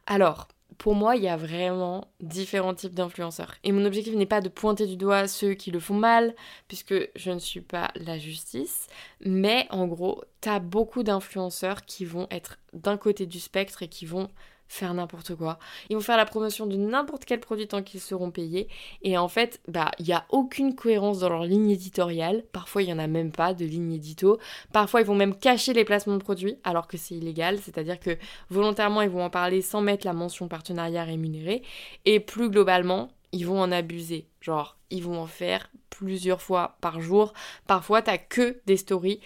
alors, 0.05 0.47
pour 0.79 0.95
moi, 0.95 1.17
il 1.17 1.23
y 1.23 1.27
a 1.27 1.35
vraiment 1.35 2.07
différents 2.21 2.73
types 2.73 2.95
d'influenceurs. 2.95 3.53
Et 3.65 3.71
mon 3.73 3.85
objectif 3.85 4.15
n'est 4.15 4.25
pas 4.25 4.39
de 4.39 4.47
pointer 4.47 4.87
du 4.87 4.95
doigt 4.95 5.27
ceux 5.27 5.53
qui 5.53 5.71
le 5.71 5.79
font 5.79 5.93
mal, 5.93 6.33
puisque 6.69 6.95
je 7.15 7.31
ne 7.31 7.39
suis 7.39 7.61
pas 7.61 7.91
la 7.95 8.17
justice. 8.17 8.87
Mais 9.19 9.67
en 9.71 9.87
gros, 9.87 10.23
t'as 10.39 10.59
beaucoup 10.59 11.03
d'influenceurs 11.03 11.85
qui 11.85 12.05
vont 12.05 12.27
être 12.31 12.59
d'un 12.73 12.97
côté 12.97 13.25
du 13.25 13.41
spectre 13.41 13.83
et 13.83 13.89
qui 13.89 14.05
vont 14.05 14.29
faire 14.69 14.93
n'importe 14.93 15.35
quoi. 15.35 15.59
Ils 15.89 15.95
vont 15.95 16.01
faire 16.01 16.15
la 16.15 16.25
promotion 16.25 16.67
de 16.67 16.77
n'importe 16.77 17.25
quel 17.25 17.39
produit 17.39 17.67
tant 17.67 17.81
qu'ils 17.81 17.99
seront 17.99 18.31
payés. 18.31 18.69
Et 19.01 19.17
en 19.17 19.27
fait, 19.27 19.59
bah, 19.67 19.91
il 19.97 20.05
n'y 20.05 20.13
a 20.13 20.25
aucune 20.29 20.75
cohérence 20.75 21.19
dans 21.19 21.29
leur 21.29 21.43
ligne 21.43 21.71
éditoriale. 21.71 22.43
Parfois, 22.53 22.83
il 22.83 22.85
n'y 22.85 22.93
en 22.93 22.99
a 22.99 23.07
même 23.07 23.31
pas 23.31 23.53
de 23.53 23.65
ligne 23.65 23.93
édito. 23.93 24.37
Parfois, 24.71 25.01
ils 25.01 25.07
vont 25.07 25.15
même 25.15 25.35
cacher 25.35 25.73
les 25.73 25.83
placements 25.83 26.17
de 26.17 26.23
produits 26.23 26.57
alors 26.63 26.87
que 26.87 26.97
c'est 26.97 27.15
illégal. 27.15 27.57
C'est-à-dire 27.57 27.99
que 27.99 28.17
volontairement, 28.49 29.01
ils 29.01 29.09
vont 29.09 29.23
en 29.23 29.31
parler 29.31 29.61
sans 29.61 29.81
mettre 29.81 30.05
la 30.05 30.13
mention 30.13 30.47
partenariat 30.47 31.03
rémunéré. 31.03 31.63
Et 32.05 32.19
plus 32.19 32.49
globalement, 32.49 33.09
ils 33.31 33.45
vont 33.45 33.59
en 33.59 33.71
abuser. 33.71 34.27
Genre, 34.39 34.77
ils 34.91 35.03
vont 35.03 35.19
en 35.19 35.27
faire 35.27 35.69
plusieurs 35.89 36.41
fois 36.41 36.77
par 36.79 37.01
jour. 37.01 37.33
Parfois, 37.67 38.03
t'as 38.03 38.19
que 38.19 38.61
des 38.67 38.77
stories 38.77 39.19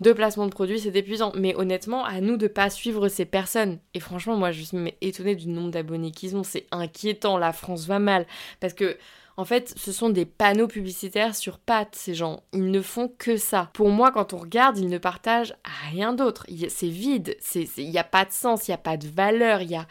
de 0.00 0.12
placement 0.12 0.46
de 0.46 0.50
produits, 0.50 0.80
c'est 0.80 0.96
épuisant. 0.96 1.32
Mais 1.36 1.54
honnêtement, 1.54 2.04
à 2.04 2.20
nous 2.20 2.36
de 2.36 2.48
pas 2.48 2.70
suivre 2.70 3.08
ces 3.08 3.24
personnes. 3.24 3.78
Et 3.94 4.00
franchement, 4.00 4.36
moi, 4.36 4.50
je 4.50 4.62
suis 4.62 4.78
étonnée 5.00 5.36
du 5.36 5.48
nombre 5.48 5.70
d'abonnés 5.70 6.10
qu'ils 6.10 6.36
ont. 6.36 6.42
C'est 6.42 6.66
inquiétant. 6.70 7.38
La 7.38 7.52
France 7.52 7.86
va 7.86 7.98
mal. 7.98 8.26
Parce 8.60 8.74
que, 8.74 8.96
en 9.36 9.44
fait, 9.44 9.72
ce 9.76 9.92
sont 9.92 10.10
des 10.10 10.24
panneaux 10.26 10.68
publicitaires 10.68 11.34
sur 11.34 11.58
pattes, 11.58 11.94
ces 11.94 12.14
gens. 12.14 12.42
Ils 12.52 12.70
ne 12.70 12.80
font 12.80 13.12
que 13.18 13.36
ça. 13.36 13.70
Pour 13.74 13.90
moi, 13.90 14.10
quand 14.10 14.32
on 14.32 14.38
regarde, 14.38 14.78
ils 14.78 14.88
ne 14.88 14.98
partagent 14.98 15.54
rien 15.90 16.12
d'autre. 16.12 16.46
C'est 16.68 16.88
vide. 16.88 17.36
Il 17.76 17.90
n'y 17.90 17.98
a 17.98 18.04
pas 18.04 18.24
de 18.24 18.32
sens, 18.32 18.68
il 18.68 18.70
n'y 18.70 18.74
a 18.74 18.78
pas 18.78 18.96
de 18.96 19.06
valeur. 19.06 19.62
Il 19.62 19.70
y 19.70 19.76
a... 19.76 19.86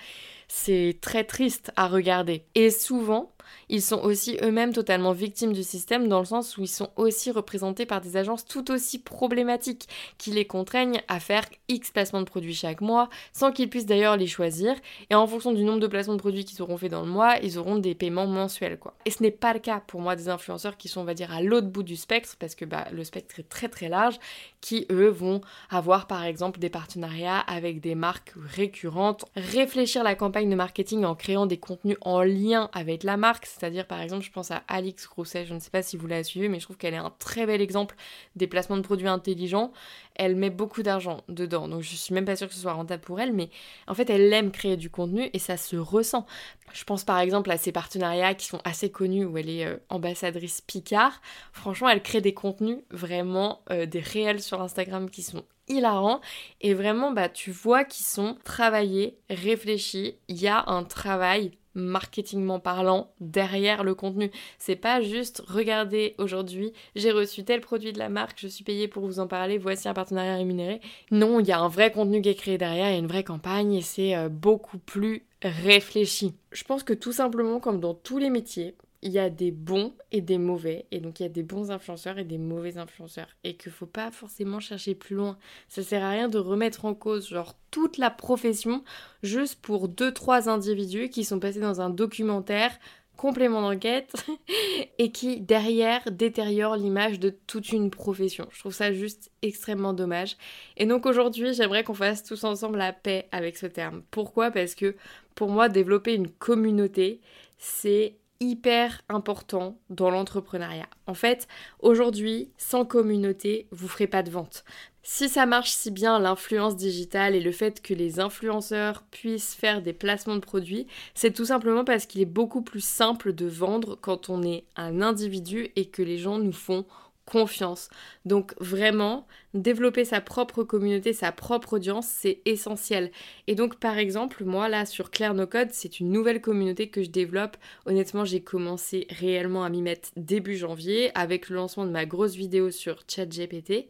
C'est 0.52 0.98
très 1.00 1.24
triste 1.24 1.72
à 1.76 1.88
regarder. 1.88 2.44
Et 2.56 2.72
souvent, 2.72 3.32
ils 3.70 3.82
sont 3.82 4.02
aussi 4.02 4.38
eux-mêmes 4.42 4.74
totalement 4.74 5.12
victimes 5.12 5.54
du 5.54 5.64
système 5.64 6.08
dans 6.08 6.20
le 6.20 6.26
sens 6.26 6.58
où 6.58 6.62
ils 6.62 6.68
sont 6.68 6.90
aussi 6.96 7.32
représentés 7.32 7.86
par 7.86 8.02
des 8.02 8.18
agences 8.18 8.46
tout 8.46 8.72
aussi 8.72 9.00
problématiques 9.00 9.88
qui 10.18 10.32
les 10.32 10.46
contraignent 10.46 11.02
à 11.08 11.20
faire 11.20 11.46
X 11.68 11.92
placements 11.92 12.22
de 12.22 12.26
produits 12.26 12.54
chaque 12.54 12.82
mois 12.82 13.10
sans 13.34 13.52
qu'ils 13.52 13.70
puissent 13.70 13.86
d'ailleurs 13.86 14.18
les 14.18 14.28
choisir 14.28 14.76
et 15.10 15.16
en 15.16 15.28
fonction 15.28 15.52
du 15.52 15.64
nombre 15.64 15.80
de 15.80 15.88
placements 15.88 16.16
de 16.16 16.20
produits 16.20 16.46
qu'ils 16.46 16.62
auront 16.62 16.78
fait 16.78 16.90
dans 16.90 17.04
le 17.04 17.10
mois, 17.10 17.38
ils 17.42 17.58
auront 17.58 17.78
des 17.78 17.96
paiements 17.96 18.28
mensuels 18.28 18.80
quoi. 18.80 18.94
Et 19.06 19.12
ce 19.12 19.24
n'est 19.24 19.32
pas 19.32 19.54
le 19.54 19.60
cas 19.60 19.82
pour 19.86 20.02
moi 20.02 20.16
des 20.16 20.30
influenceurs 20.30 20.78
qui 20.78 20.88
sont 20.88 21.02
on 21.02 21.06
va 21.06 21.14
dire 21.14 21.32
à 21.32 21.42
l'autre 21.42 21.68
bout 21.68 21.84
du 21.84 21.96
spectre 21.96 22.36
parce 22.40 22.56
que 22.56 22.66
bah, 22.66 22.88
le 22.92 23.04
spectre 23.04 23.40
est 23.40 23.50
très 23.50 23.70
très 23.70 23.90
large 23.90 24.20
qui 24.62 24.86
eux 24.92 25.10
vont 25.10 25.42
avoir 25.70 26.08
par 26.08 26.24
exemple 26.24 26.60
des 26.60 26.70
partenariats 26.70 27.40
avec 27.40 27.80
des 27.80 27.96
marques 27.96 28.34
récurrentes, 28.36 29.26
réfléchir 29.36 30.04
la 30.04 30.16
campagne 30.16 30.50
de 30.50 30.56
marketing 30.56 31.06
en 31.06 31.16
créant 31.16 31.46
des 31.46 31.58
contenus 31.58 31.98
en 32.02 32.22
lien 32.22 32.70
avec 32.74 33.04
la 33.04 33.18
marque 33.18 33.39
c'est-à-dire, 33.46 33.86
par 33.86 34.02
exemple, 34.02 34.24
je 34.24 34.32
pense 34.32 34.52
à 34.52 34.64
Alix 34.68 35.08
Grousset, 35.08 35.46
je 35.46 35.54
ne 35.54 35.60
sais 35.60 35.70
pas 35.70 35.82
si 35.82 35.98
vous 35.98 36.08
la 36.08 36.24
suivez, 36.24 36.50
mais 36.50 36.60
je 36.60 36.66
trouve 36.66 36.78
qu'elle 36.78 36.94
est 36.94 36.98
un 36.98 37.14
très 37.20 37.46
bel 37.46 37.62
exemple 37.62 37.96
des 38.36 38.48
placements 38.48 38.78
de 38.78 38.82
produits 38.82 39.08
intelligents. 39.08 39.72
Elle 40.16 40.36
met 40.36 40.50
beaucoup 40.50 40.84
d'argent 40.84 41.24
dedans, 41.30 41.68
donc 41.68 41.82
je 41.82 41.96
suis 41.96 42.14
même 42.14 42.26
pas 42.26 42.36
sûre 42.36 42.48
que 42.48 42.54
ce 42.54 42.60
soit 42.60 42.74
rentable 42.74 43.04
pour 43.04 43.20
elle, 43.20 43.34
mais 43.34 43.50
en 43.88 43.94
fait, 43.94 44.10
elle 44.10 44.32
aime 44.34 44.52
créer 44.52 44.78
du 44.78 44.90
contenu 44.90 45.30
et 45.34 45.40
ça 45.40 45.58
se 45.58 45.76
ressent. 45.76 46.26
Je 46.74 46.84
pense 46.84 47.04
par 47.04 47.20
exemple 47.20 47.50
à 47.52 47.58
ces 47.58 47.72
partenariats 47.72 48.36
qui 48.36 48.46
sont 48.46 48.62
assez 48.64 48.92
connus 48.92 49.26
où 49.26 49.38
elle 49.38 49.50
est 49.50 49.66
euh, 49.66 49.78
ambassadrice 49.90 50.62
Picard. 50.62 51.22
Franchement, 51.52 51.90
elle 51.90 52.04
crée 52.04 52.22
des 52.22 52.34
contenus 52.34 52.78
vraiment 52.92 53.62
euh, 53.72 53.86
des 53.86 54.02
réels 54.02 54.42
sur 54.42 54.62
Instagram 54.62 55.10
qui 55.10 55.24
sont 55.24 55.44
hilarants 55.70 56.22
et 56.62 56.74
vraiment 56.74 57.12
bah 57.12 57.30
tu 57.30 57.52
vois 57.52 57.84
qu'ils 57.84 58.06
sont 58.06 58.36
travaillés, 58.44 59.18
réfléchis, 59.30 60.16
il 60.28 60.42
y 60.42 60.48
a 60.48 60.64
un 60.68 60.84
travail 60.84 61.52
marketingment 61.76 62.60
parlant 62.60 63.12
derrière 63.20 63.84
le 63.84 63.96
contenu. 63.96 64.32
C'est 64.58 64.76
pas 64.76 65.02
juste 65.02 65.44
regarder 65.48 66.16
aujourd'hui, 66.18 66.74
j'ai 66.96 67.12
reçu 67.12 67.44
tel 67.44 67.62
produit 67.62 67.94
de 67.94 68.00
la 68.00 68.10
marque, 68.10 68.40
je 68.40 68.48
suis 68.48 68.64
payé 68.64 68.88
pour 68.88 69.06
vous 69.06 69.20
en 69.20 69.28
parler, 69.28 69.58
voici 69.58 69.88
un 69.88 69.94
partenariat 69.94 70.36
rémunéré. 70.36 70.82
Non, 71.12 71.40
il 71.40 71.48
y 71.48 71.52
a 71.52 71.60
un 71.60 71.68
vrai 71.68 71.92
contenu 71.92 72.22
qui 72.22 72.30
est 72.30 72.36
créé 72.36 72.58
derrière, 72.58 72.90
il 72.90 72.94
y 72.94 72.96
a 72.96 73.00
une 73.00 73.08
vraie 73.08 73.24
campagne 73.24 73.74
et 73.74 73.82
c'est 73.82 74.16
euh, 74.16 74.30
beaucoup 74.30 74.78
plus 74.78 75.26
réfléchi. 75.42 76.34
Je 76.52 76.64
pense 76.64 76.84
que 76.84 76.94
tout 76.94 77.14
simplement 77.14 77.60
comme 77.60 77.80
dans 77.80 77.94
tous 77.94 78.18
les 78.18 78.30
métiers, 78.30 78.76
il 79.02 79.12
y 79.12 79.20
a 79.20 79.30
des 79.30 79.52
bons 79.52 79.94
et 80.12 80.22
des 80.22 80.38
mauvais, 80.38 80.86
et 80.92 81.00
donc 81.00 81.20
il 81.20 81.24
y 81.24 81.26
a 81.26 81.30
des 81.30 81.44
bons 81.44 81.72
influenceurs 81.72 82.18
et 82.18 82.26
des 82.26 82.38
mauvais 82.38 82.78
influenceurs, 82.78 83.30
et 83.44 83.56
qu'il 83.56 83.72
faut 83.72 83.86
pas 83.86 84.12
forcément 84.12 84.60
chercher 84.60 84.96
plus 84.96 85.16
loin. 85.16 85.38
Ça 85.70 85.84
sert 85.84 86.04
à 86.04 86.10
rien 86.10 86.28
de 86.28 86.38
remettre 86.38 86.86
en 86.86 86.94
cause 86.94 87.30
genre 87.30 87.56
toute 87.72 87.98
la 87.98 88.10
profession 88.10 88.84
juste 89.24 89.62
pour 89.62 89.88
deux 89.88 90.14
trois 90.14 90.50
individus 90.50 91.10
qui 91.10 91.24
sont 91.24 91.40
passés 91.40 91.62
dans 91.62 91.82
un 91.82 91.90
documentaire 91.90 92.78
complément 93.20 93.62
d'enquête 93.62 94.14
et 94.98 95.12
qui 95.12 95.42
derrière 95.42 96.10
détériore 96.10 96.78
l'image 96.78 97.20
de 97.20 97.30
toute 97.48 97.74
une 97.74 97.90
profession. 97.90 98.48
Je 98.52 98.60
trouve 98.60 98.74
ça 98.74 98.94
juste 98.94 99.30
extrêmement 99.42 99.94
dommage. 99.94 100.38
Et 100.78 100.86
donc 100.86 101.06
aujourd'hui, 101.06 101.54
j'aimerais 101.54 101.84
qu'on 101.84 101.94
fasse 101.94 102.24
tous 102.24 102.46
ensemble 102.46 102.78
la 102.78 102.94
paix 102.94 103.28
avec 103.34 103.58
ce 103.58 103.66
terme. 103.66 104.04
Pourquoi? 104.10 104.52
Parce 104.52 104.74
que 104.74 104.96
pour 105.36 105.50
moi, 105.50 105.68
développer 105.68 106.16
une 106.16 106.30
communauté, 106.30 107.20
c'est 107.58 108.16
hyper 108.40 109.02
important 109.10 109.78
dans 109.90 110.10
l'entrepreneuriat. 110.10 110.88
En 111.08 111.14
fait, 111.14 111.48
aujourd'hui, 111.80 112.52
sans 112.58 112.86
communauté, 112.86 113.68
vous 113.72 113.88
ferez 113.88 114.08
pas 114.08 114.24
de 114.24 114.32
vente. 114.32 114.64
Si 115.04 115.28
ça 115.28 115.46
marche 115.46 115.72
si 115.72 115.92
bien 115.92 116.20
l'influence 116.20 116.76
digitale 116.76 117.36
et 117.36 117.40
le 117.40 117.52
fait 117.52 117.82
que 117.82 117.94
les 117.94 118.20
influenceurs 118.20 119.04
puissent 119.12 119.56
faire 119.56 119.82
des 119.82 119.94
placements 119.94 120.36
de 120.36 120.40
produits, 120.40 120.88
c'est 121.16 121.34
tout 121.34 121.46
simplement 121.46 121.84
parce 121.84 122.06
qu'il 122.06 122.22
est 122.22 122.26
beaucoup 122.26 122.62
plus 122.62 122.84
simple 122.84 123.34
de 123.34 123.48
vendre 123.48 123.98
quand 124.00 124.30
on 124.30 124.44
est 124.44 124.66
un 124.76 125.02
individu 125.02 125.72
et 125.76 125.86
que 125.86 126.04
les 126.04 126.18
gens 126.18 126.38
nous 126.38 126.54
font 126.54 126.86
confiance. 127.30 127.90
Donc 128.26 128.54
vraiment, 128.60 129.28
développer 129.54 130.04
sa 130.04 130.20
propre 130.20 130.64
communauté, 130.64 131.14
sa 131.14 131.32
propre 131.32 131.74
audience, 131.74 132.08
c'est 132.08 132.42
essentiel. 132.46 133.12
Et 133.48 133.56
donc 133.56 133.76
par 133.78 133.98
exemple, 133.98 134.44
moi 134.44 134.68
là 134.68 134.86
sur 134.86 135.12
Claire 135.12 135.36
No 135.36 135.46
Code, 135.46 135.70
c'est 135.72 136.00
une 136.00 136.12
nouvelle 136.12 136.42
communauté 136.42 136.90
que 136.90 137.04
je 137.04 137.10
développe. 137.10 137.56
Honnêtement, 137.86 138.26
j'ai 138.26 138.42
commencé 138.42 139.06
réellement 139.10 139.64
à 139.64 139.70
m'y 139.70 139.82
mettre 139.82 140.10
début 140.18 140.58
janvier 140.58 141.12
avec 141.16 141.50
le 141.50 141.56
lancement 141.56 141.86
de 141.86 141.92
ma 141.92 142.06
grosse 142.06 142.36
vidéo 142.36 142.72
sur 142.72 143.04
ChatGPT. 143.08 143.90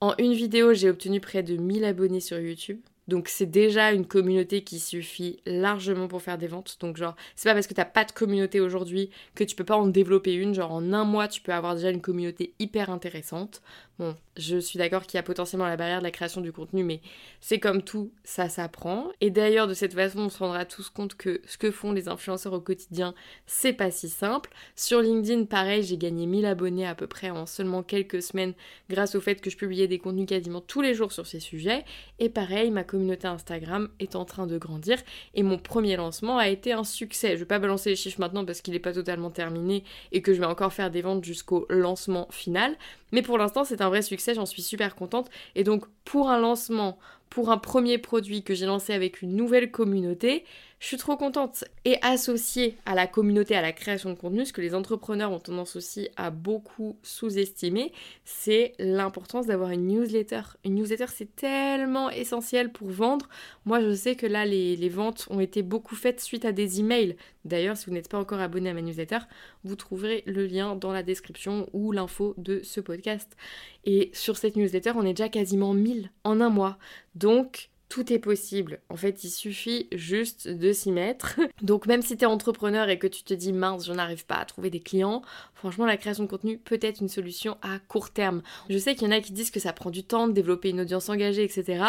En 0.00 0.14
une 0.18 0.32
vidéo, 0.32 0.72
j'ai 0.72 0.88
obtenu 0.88 1.20
près 1.20 1.42
de 1.42 1.56
1000 1.56 1.84
abonnés 1.84 2.20
sur 2.20 2.38
YouTube. 2.38 2.80
Donc 3.10 3.28
c'est 3.28 3.46
déjà 3.46 3.92
une 3.92 4.06
communauté 4.06 4.62
qui 4.62 4.78
suffit 4.78 5.40
largement 5.44 6.06
pour 6.06 6.22
faire 6.22 6.38
des 6.38 6.46
ventes. 6.46 6.76
Donc 6.80 6.96
genre, 6.96 7.16
c'est 7.34 7.48
pas 7.48 7.54
parce 7.54 7.66
que 7.66 7.74
t'as 7.74 7.84
pas 7.84 8.04
de 8.04 8.12
communauté 8.12 8.60
aujourd'hui 8.60 9.10
que 9.34 9.42
tu 9.42 9.56
peux 9.56 9.64
pas 9.64 9.76
en 9.76 9.88
développer 9.88 10.32
une. 10.32 10.54
Genre 10.54 10.70
en 10.70 10.92
un 10.92 11.04
mois, 11.04 11.26
tu 11.26 11.40
peux 11.40 11.52
avoir 11.52 11.74
déjà 11.74 11.90
une 11.90 12.00
communauté 12.00 12.54
hyper 12.60 12.88
intéressante. 12.88 13.62
Bon, 14.00 14.16
je 14.38 14.56
suis 14.56 14.78
d'accord 14.78 15.02
qu'il 15.02 15.18
y 15.18 15.20
a 15.20 15.22
potentiellement 15.22 15.66
la 15.66 15.76
barrière 15.76 15.98
de 15.98 16.04
la 16.04 16.10
création 16.10 16.40
du 16.40 16.52
contenu, 16.52 16.82
mais 16.84 17.02
c'est 17.42 17.58
comme 17.58 17.82
tout, 17.82 18.10
ça 18.24 18.48
s'apprend. 18.48 19.08
Et 19.20 19.28
d'ailleurs, 19.28 19.66
de 19.66 19.74
cette 19.74 19.92
façon, 19.92 20.20
on 20.20 20.28
se 20.30 20.38
rendra 20.38 20.64
tous 20.64 20.88
compte 20.88 21.16
que 21.16 21.42
ce 21.44 21.58
que 21.58 21.70
font 21.70 21.92
les 21.92 22.08
influenceurs 22.08 22.54
au 22.54 22.62
quotidien, 22.62 23.14
c'est 23.46 23.74
pas 23.74 23.90
si 23.90 24.08
simple. 24.08 24.48
Sur 24.74 25.02
LinkedIn, 25.02 25.44
pareil, 25.44 25.82
j'ai 25.82 25.98
gagné 25.98 26.24
1000 26.24 26.46
abonnés 26.46 26.86
à 26.86 26.94
peu 26.94 27.06
près 27.06 27.28
en 27.28 27.44
seulement 27.44 27.82
quelques 27.82 28.22
semaines 28.22 28.54
grâce 28.88 29.14
au 29.16 29.20
fait 29.20 29.38
que 29.42 29.50
je 29.50 29.58
publiais 29.58 29.86
des 29.86 29.98
contenus 29.98 30.26
quasiment 30.26 30.62
tous 30.62 30.80
les 30.80 30.94
jours 30.94 31.12
sur 31.12 31.26
ces 31.26 31.40
sujets. 31.40 31.84
Et 32.18 32.30
pareil, 32.30 32.70
ma 32.70 32.84
communauté 32.84 33.26
Instagram 33.26 33.90
est 33.98 34.16
en 34.16 34.24
train 34.24 34.46
de 34.46 34.56
grandir 34.56 34.96
et 35.34 35.42
mon 35.42 35.58
premier 35.58 35.96
lancement 35.96 36.38
a 36.38 36.48
été 36.48 36.72
un 36.72 36.84
succès. 36.84 37.32
Je 37.34 37.40
vais 37.40 37.44
pas 37.44 37.58
balancer 37.58 37.90
les 37.90 37.96
chiffres 37.96 38.20
maintenant 38.20 38.46
parce 38.46 38.62
qu'il 38.62 38.72
n'est 38.72 38.80
pas 38.80 38.94
totalement 38.94 39.30
terminé 39.30 39.84
et 40.10 40.22
que 40.22 40.32
je 40.32 40.40
vais 40.40 40.46
encore 40.46 40.72
faire 40.72 40.90
des 40.90 41.02
ventes 41.02 41.22
jusqu'au 41.22 41.66
lancement 41.68 42.28
final, 42.30 42.78
mais 43.12 43.22
pour 43.22 43.38
l'instant, 43.38 43.64
c'est 43.64 43.80
un 43.80 43.89
vrai 43.90 44.02
succès, 44.02 44.34
j'en 44.34 44.46
suis 44.46 44.62
super 44.62 44.96
contente. 44.96 45.30
Et 45.54 45.64
donc, 45.64 45.84
pour 46.04 46.30
un 46.30 46.38
lancement, 46.38 46.98
pour 47.28 47.50
un 47.50 47.58
premier 47.58 47.98
produit 47.98 48.42
que 48.42 48.54
j'ai 48.54 48.66
lancé 48.66 48.92
avec 48.92 49.22
une 49.22 49.36
nouvelle 49.36 49.70
communauté, 49.70 50.44
je 50.80 50.86
suis 50.86 50.96
trop 50.96 51.16
contente. 51.16 51.64
Et 51.84 51.98
associé 52.02 52.76
à 52.86 52.94
la 52.94 53.06
communauté, 53.06 53.54
à 53.54 53.62
la 53.62 53.72
création 53.72 54.10
de 54.10 54.14
contenu, 54.14 54.46
ce 54.46 54.52
que 54.52 54.62
les 54.62 54.74
entrepreneurs 54.74 55.30
ont 55.30 55.38
tendance 55.38 55.76
aussi 55.76 56.08
à 56.16 56.30
beaucoup 56.30 56.98
sous-estimer, 57.02 57.92
c'est 58.24 58.72
l'importance 58.78 59.46
d'avoir 59.46 59.70
une 59.70 59.86
newsletter. 59.86 60.40
Une 60.64 60.76
newsletter, 60.76 61.06
c'est 61.08 61.36
tellement 61.36 62.10
essentiel 62.10 62.72
pour 62.72 62.88
vendre. 62.88 63.28
Moi, 63.66 63.80
je 63.80 63.94
sais 63.94 64.16
que 64.16 64.26
là, 64.26 64.46
les, 64.46 64.74
les, 64.74 64.88
ventes 64.88 65.26
ont 65.30 65.40
été 65.40 65.62
beaucoup 65.62 65.94
faites 65.94 66.20
suite 66.20 66.46
à 66.46 66.52
des 66.52 66.80
emails. 66.80 67.16
D'ailleurs, 67.44 67.76
si 67.76 67.86
vous 67.86 67.92
n'êtes 67.92 68.08
pas 68.08 68.18
encore 68.18 68.40
abonné 68.40 68.70
à 68.70 68.74
ma 68.74 68.80
newsletter, 68.80 69.18
vous 69.64 69.76
trouverez 69.76 70.22
le 70.26 70.46
lien 70.46 70.76
dans 70.76 70.92
la 70.92 71.02
description 71.02 71.68
ou 71.74 71.92
l'info 71.92 72.34
de 72.38 72.60
ce 72.62 72.80
podcast. 72.80 73.36
Et 73.84 74.10
sur 74.12 74.36
cette 74.36 74.56
newsletter, 74.56 74.92
on 74.96 75.04
est 75.04 75.14
déjà 75.14 75.28
quasiment 75.28 75.74
1000 75.74 76.10
en 76.24 76.40
un 76.40 76.50
mois. 76.50 76.78
Donc, 77.14 77.70
tout 77.90 78.12
est 78.12 78.20
possible. 78.20 78.80
En 78.88 78.96
fait, 78.96 79.24
il 79.24 79.30
suffit 79.30 79.88
juste 79.92 80.48
de 80.48 80.72
s'y 80.72 80.92
mettre. 80.92 81.40
Donc 81.62 81.86
même 81.86 82.02
si 82.02 82.16
tu 82.16 82.22
es 82.22 82.26
entrepreneur 82.26 82.88
et 82.88 82.98
que 82.98 83.08
tu 83.08 83.24
te 83.24 83.34
dis 83.34 83.52
mince, 83.52 83.84
je 83.84 83.92
n'arrive 83.92 84.24
pas 84.24 84.36
à 84.36 84.44
trouver 84.44 84.70
des 84.70 84.80
clients, 84.80 85.22
franchement, 85.54 85.84
la 85.84 85.96
création 85.96 86.24
de 86.24 86.28
contenu 86.28 86.56
peut 86.56 86.78
être 86.80 87.00
une 87.00 87.08
solution 87.08 87.58
à 87.62 87.80
court 87.80 88.10
terme. 88.10 88.42
Je 88.70 88.78
sais 88.78 88.94
qu'il 88.94 89.08
y 89.08 89.10
en 89.12 89.16
a 89.16 89.20
qui 89.20 89.32
disent 89.32 89.50
que 89.50 89.60
ça 89.60 89.72
prend 89.72 89.90
du 89.90 90.04
temps 90.04 90.28
de 90.28 90.32
développer 90.32 90.70
une 90.70 90.82
audience 90.82 91.08
engagée, 91.08 91.42
etc. 91.42 91.82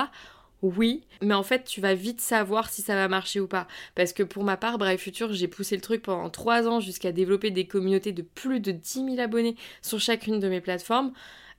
Oui, 0.63 1.03
mais 1.21 1.33
en 1.33 1.43
fait, 1.43 1.63
tu 1.63 1.81
vas 1.81 1.93
vite 1.95 2.21
savoir 2.21 2.69
si 2.69 2.81
ça 2.81 2.95
va 2.95 3.07
marcher 3.07 3.39
ou 3.39 3.47
pas. 3.47 3.67
Parce 3.95 4.13
que 4.13 4.23
pour 4.23 4.43
ma 4.43 4.57
part, 4.57 4.77
Brave 4.77 4.97
Future, 4.97 5.33
j'ai 5.33 5.47
poussé 5.47 5.75
le 5.75 5.81
truc 5.81 6.03
pendant 6.03 6.29
3 6.29 6.67
ans 6.67 6.79
jusqu'à 6.79 7.11
développer 7.11 7.49
des 7.51 7.65
communautés 7.65 8.11
de 8.11 8.21
plus 8.21 8.59
de 8.59 8.71
10 8.71 9.05
000 9.05 9.19
abonnés 9.19 9.55
sur 9.81 9.99
chacune 9.99 10.39
de 10.39 10.49
mes 10.49 10.61
plateformes. 10.61 11.13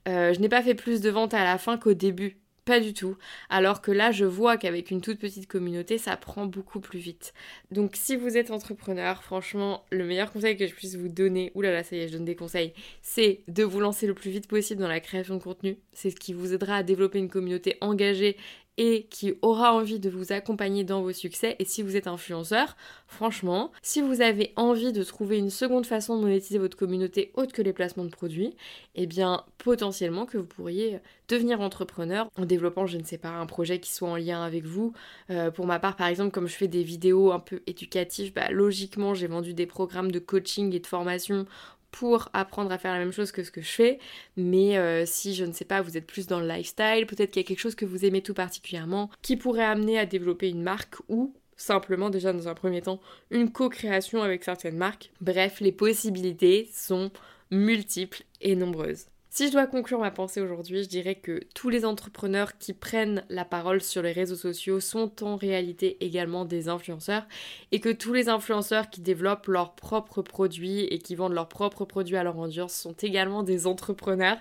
Euh, 0.08 0.32
je 0.32 0.40
n'ai 0.40 0.48
pas 0.48 0.62
fait 0.62 0.74
plus 0.74 1.00
de 1.00 1.10
ventes 1.10 1.34
à 1.34 1.44
la 1.44 1.58
fin 1.58 1.78
qu'au 1.78 1.94
début. 1.94 2.38
Pas 2.64 2.78
du 2.78 2.94
tout. 2.94 3.16
Alors 3.50 3.82
que 3.82 3.90
là, 3.90 4.12
je 4.12 4.24
vois 4.24 4.56
qu'avec 4.56 4.92
une 4.92 5.00
toute 5.00 5.18
petite 5.18 5.48
communauté, 5.48 5.98
ça 5.98 6.16
prend 6.16 6.46
beaucoup 6.46 6.78
plus 6.78 7.00
vite. 7.00 7.34
Donc 7.72 7.96
si 7.96 8.14
vous 8.14 8.36
êtes 8.36 8.52
entrepreneur, 8.52 9.20
franchement, 9.24 9.84
le 9.90 10.04
meilleur 10.04 10.30
conseil 10.32 10.56
que 10.56 10.68
je 10.68 10.72
puisse 10.72 10.94
vous 10.94 11.08
donner, 11.08 11.50
oulala, 11.56 11.82
ça 11.82 11.96
y 11.96 12.00
est, 12.00 12.08
je 12.08 12.12
donne 12.12 12.24
des 12.24 12.36
conseils, 12.36 12.72
c'est 13.00 13.40
de 13.48 13.64
vous 13.64 13.80
lancer 13.80 14.06
le 14.06 14.14
plus 14.14 14.30
vite 14.30 14.46
possible 14.46 14.80
dans 14.80 14.86
la 14.88 15.00
création 15.00 15.34
de 15.34 15.42
contenu. 15.42 15.76
C'est 15.92 16.10
ce 16.10 16.16
qui 16.16 16.34
vous 16.34 16.54
aidera 16.54 16.76
à 16.76 16.82
développer 16.84 17.18
une 17.18 17.28
communauté 17.28 17.78
engagée 17.80 18.36
et 18.78 19.06
qui 19.10 19.34
aura 19.42 19.74
envie 19.74 20.00
de 20.00 20.08
vous 20.08 20.32
accompagner 20.32 20.84
dans 20.84 21.02
vos 21.02 21.12
succès. 21.12 21.56
Et 21.58 21.64
si 21.64 21.82
vous 21.82 21.96
êtes 21.96 22.06
influenceur, 22.06 22.76
franchement, 23.06 23.70
si 23.82 24.00
vous 24.00 24.22
avez 24.22 24.52
envie 24.56 24.92
de 24.92 25.02
trouver 25.02 25.38
une 25.38 25.50
seconde 25.50 25.84
façon 25.84 26.16
de 26.16 26.22
monétiser 26.22 26.58
votre 26.58 26.76
communauté 26.76 27.32
autre 27.34 27.52
que 27.52 27.62
les 27.62 27.72
placements 27.72 28.04
de 28.04 28.10
produits, 28.10 28.54
eh 28.94 29.06
bien 29.06 29.44
potentiellement 29.58 30.24
que 30.24 30.38
vous 30.38 30.46
pourriez 30.46 31.00
devenir 31.28 31.60
entrepreneur 31.60 32.28
en 32.36 32.44
développant, 32.44 32.86
je 32.86 32.98
ne 32.98 33.04
sais 33.04 33.18
pas, 33.18 33.30
un 33.30 33.46
projet 33.46 33.78
qui 33.78 33.92
soit 33.92 34.08
en 34.08 34.16
lien 34.16 34.42
avec 34.42 34.64
vous. 34.64 34.92
Euh, 35.30 35.50
pour 35.50 35.66
ma 35.66 35.78
part, 35.78 35.96
par 35.96 36.06
exemple, 36.06 36.30
comme 36.30 36.48
je 36.48 36.54
fais 36.54 36.68
des 36.68 36.82
vidéos 36.82 37.32
un 37.32 37.40
peu 37.40 37.62
éducatives, 37.66 38.32
bah, 38.32 38.50
logiquement, 38.50 39.14
j'ai 39.14 39.26
vendu 39.26 39.54
des 39.54 39.66
programmes 39.66 40.10
de 40.10 40.18
coaching 40.18 40.74
et 40.74 40.80
de 40.80 40.86
formation 40.86 41.46
pour 41.92 42.28
apprendre 42.32 42.72
à 42.72 42.78
faire 42.78 42.92
la 42.92 42.98
même 42.98 43.12
chose 43.12 43.30
que 43.30 43.44
ce 43.44 43.52
que 43.52 43.60
je 43.60 43.70
fais. 43.70 43.98
Mais 44.36 44.76
euh, 44.76 45.04
si, 45.06 45.34
je 45.34 45.44
ne 45.44 45.52
sais 45.52 45.64
pas, 45.64 45.82
vous 45.82 45.96
êtes 45.96 46.06
plus 46.06 46.26
dans 46.26 46.40
le 46.40 46.48
lifestyle, 46.48 47.06
peut-être 47.06 47.30
qu'il 47.30 47.42
y 47.42 47.44
a 47.44 47.46
quelque 47.46 47.60
chose 47.60 47.76
que 47.76 47.84
vous 47.84 48.04
aimez 48.04 48.22
tout 48.22 48.34
particulièrement, 48.34 49.10
qui 49.22 49.36
pourrait 49.36 49.64
amener 49.64 49.98
à 49.98 50.06
développer 50.06 50.48
une 50.48 50.62
marque 50.62 50.96
ou 51.08 51.32
simplement 51.56 52.10
déjà 52.10 52.32
dans 52.32 52.48
un 52.48 52.54
premier 52.54 52.82
temps 52.82 53.00
une 53.30 53.52
co-création 53.52 54.22
avec 54.22 54.42
certaines 54.42 54.76
marques. 54.76 55.12
Bref, 55.20 55.60
les 55.60 55.70
possibilités 55.70 56.68
sont 56.72 57.12
multiples 57.50 58.24
et 58.40 58.56
nombreuses. 58.56 59.06
Si 59.34 59.46
je 59.46 59.52
dois 59.52 59.66
conclure 59.66 59.98
ma 59.98 60.10
pensée 60.10 60.42
aujourd'hui, 60.42 60.82
je 60.82 60.88
dirais 60.90 61.14
que 61.14 61.40
tous 61.54 61.70
les 61.70 61.86
entrepreneurs 61.86 62.58
qui 62.58 62.74
prennent 62.74 63.24
la 63.30 63.46
parole 63.46 63.80
sur 63.80 64.02
les 64.02 64.12
réseaux 64.12 64.36
sociaux 64.36 64.78
sont 64.78 65.24
en 65.24 65.36
réalité 65.36 65.96
également 66.04 66.44
des 66.44 66.68
influenceurs 66.68 67.26
et 67.70 67.80
que 67.80 67.88
tous 67.88 68.12
les 68.12 68.28
influenceurs 68.28 68.90
qui 68.90 69.00
développent 69.00 69.46
leurs 69.46 69.74
propres 69.74 70.20
produits 70.20 70.80
et 70.80 70.98
qui 70.98 71.14
vendent 71.14 71.32
leurs 71.32 71.48
propres 71.48 71.86
produits 71.86 72.18
à 72.18 72.24
leur 72.24 72.36
audience 72.36 72.74
sont 72.74 72.92
également 72.92 73.42
des 73.42 73.66
entrepreneurs. 73.66 74.36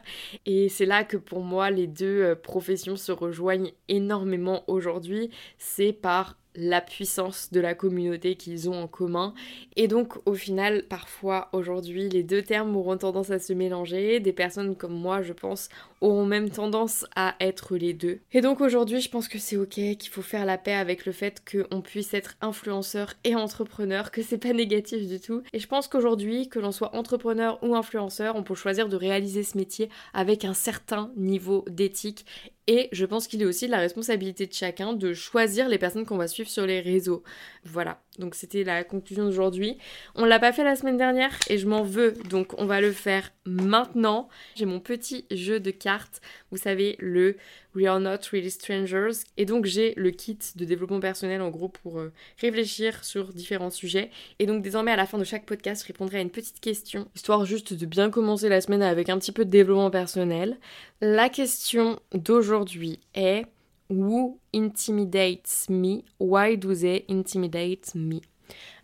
Et 0.46 0.68
c'est 0.68 0.86
là 0.86 1.06
que 1.06 1.16
pour 1.16 1.40
moi 1.40 1.72
les 1.72 1.88
deux 1.88 2.24
euh, 2.24 2.36
professions 2.36 2.98
se 2.98 3.14
rejoignent 3.14 3.72
énormément 3.88 4.66
aujourd'hui. 4.68 5.30
C'est 5.58 5.94
par 5.94 6.36
la 6.56 6.82
puissance 6.82 7.52
de 7.52 7.60
la 7.60 7.74
communauté 7.74 8.36
qu'ils 8.36 8.70
ont 8.70 8.84
en 8.84 8.88
commun. 8.88 9.34
Et 9.76 9.88
donc 9.88 10.18
au 10.26 10.34
final, 10.34 10.84
parfois 10.84 11.50
aujourd'hui, 11.54 12.10
les 12.10 12.24
deux 12.24 12.42
termes 12.42 12.76
auront 12.76 12.98
tendance 12.98 13.30
à 13.32 13.40
se 13.40 13.54
mélanger. 13.54 14.20
Des 14.20 14.34
personnes 14.34 14.76
comme 14.76 14.94
moi, 14.94 15.22
je 15.22 15.34
pense, 15.34 15.70
auront 16.02 16.26
même 16.26 16.50
tendance 16.50 17.06
à 17.16 17.36
être 17.40 17.78
les 17.78 17.94
deux. 17.94 18.20
Et 18.32 18.42
donc 18.42 18.62
aujourd'hui, 18.62 19.02
je 19.02 19.10
pense 19.10 19.28
que 19.28 19.40
c'est 19.40 19.58
ok, 19.58 19.70
qu'il 19.70 20.10
faut 20.10 20.22
faire 20.22 20.46
la 20.46 20.58
paix 20.58 20.74
avec 20.74 21.06
le 21.06 21.12
fait 21.12 21.42
qu'on 21.50 21.82
puisse 21.82 22.14
être 22.14 22.36
influenceur 22.42 23.14
et 23.24 23.36
entrepreneur, 23.36 24.12
que 24.12 24.22
c'est 24.22 24.38
pas 24.38 24.54
négatif 24.54 25.08
du 25.08 25.20
tout. 25.20 25.44
Et 25.54 25.60
je 25.60 25.68
pense 25.68 25.88
qu'aujourd'hui, 25.88 26.50
que 26.50 26.60
l'on 26.60 26.72
soit 26.72 26.96
entrepreneur 26.96 27.60
ou 27.64 27.76
influenceur, 27.76 28.36
on 28.36 28.44
peut 28.44 28.56
choisir 28.56 28.90
de 28.90 28.96
réaliser 28.96 29.44
ce 29.44 29.58
métier 29.58 29.90
avec 30.14 30.46
un 30.46 30.54
certain 30.54 31.12
niveau 31.16 31.64
d'éthique 31.68 32.26
et 32.68 32.90
je 32.92 33.06
pense 33.06 33.28
qu'il 33.28 33.42
est 33.42 33.46
aussi 33.46 33.66
de 33.66 33.72
la 33.72 33.80
responsabilité 33.80 34.46
de 34.46 34.54
chacun 34.54 34.94
de 34.94 35.14
choisir 35.14 35.68
les 35.68 35.78
personnes 35.78 36.06
qu'on 36.06 36.18
va 36.18 36.28
suivre 36.28 36.50
sur 36.50 36.66
les 36.66 36.80
réseaux. 36.80 37.24
Voilà, 37.64 38.02
donc 38.20 38.36
c'était 38.36 38.64
la 38.64 38.84
conclusion 38.84 39.24
d'aujourd'hui. 39.24 39.78
On 40.16 40.26
l'a 40.26 40.40
pas 40.40 40.52
fait 40.52 40.66
la 40.66 40.76
semaine 40.76 40.98
dernière 40.98 41.38
et 41.48 41.58
je 41.58 41.66
m'en 41.66 41.84
veux, 41.84 42.12
donc 42.30 42.54
on 42.58 42.66
va 42.66 42.82
le 42.82 42.92
faire 42.92 43.32
maintenant. 43.46 44.28
J'ai 44.56 44.66
mon 44.66 44.82
petit 44.82 45.26
jeu 45.32 45.60
de 45.62 45.72
cartes, 45.72 46.22
vous 46.52 46.58
savez, 46.58 46.98
le 47.00 47.38
We 47.74 47.86
Are 47.88 48.02
Not 48.02 48.18
Really 48.34 48.52
Strangers. 48.52 49.24
Et 49.38 49.46
donc 49.46 49.66
j'ai 49.66 49.94
le 49.96 50.12
kit 50.12 50.38
de 50.56 50.66
développement 50.66 51.00
personnel 51.00 51.42
en 51.42 51.50
gros 51.50 51.70
pour 51.70 52.00
euh, 52.00 52.12
réfléchir 52.40 53.04
sur 53.06 53.32
différents 53.32 53.70
sujets. 53.70 54.12
Et 54.40 54.46
donc 54.46 54.62
désormais 54.62 54.92
à 54.92 54.98
la 54.98 55.06
fin 55.06 55.18
de 55.18 55.24
chaque 55.24 55.46
podcast, 55.46 55.84
je 55.84 55.88
répondrai 55.88 56.18
à 56.18 56.22
une 56.22 56.32
petite 56.32 56.60
question, 56.60 57.08
histoire 57.16 57.46
juste 57.46 57.74
de 57.74 57.86
bien 57.86 58.10
commencer 58.10 58.50
la 58.50 58.60
semaine 58.60 58.84
avec 58.84 59.08
un 59.08 59.18
petit 59.20 59.32
peu 59.32 59.46
de 59.46 59.50
développement 59.50 59.90
personnel. 59.90 60.58
La 61.00 61.30
question 61.30 62.00
d'aujourd'hui 62.14 63.00
est 63.16 63.46
Who 63.92 64.40
intimidates 64.54 65.70
me? 65.70 66.06
Why 66.18 66.56
do 66.56 66.74
they 66.74 67.04
intimidate 67.10 67.94
me? 67.94 68.22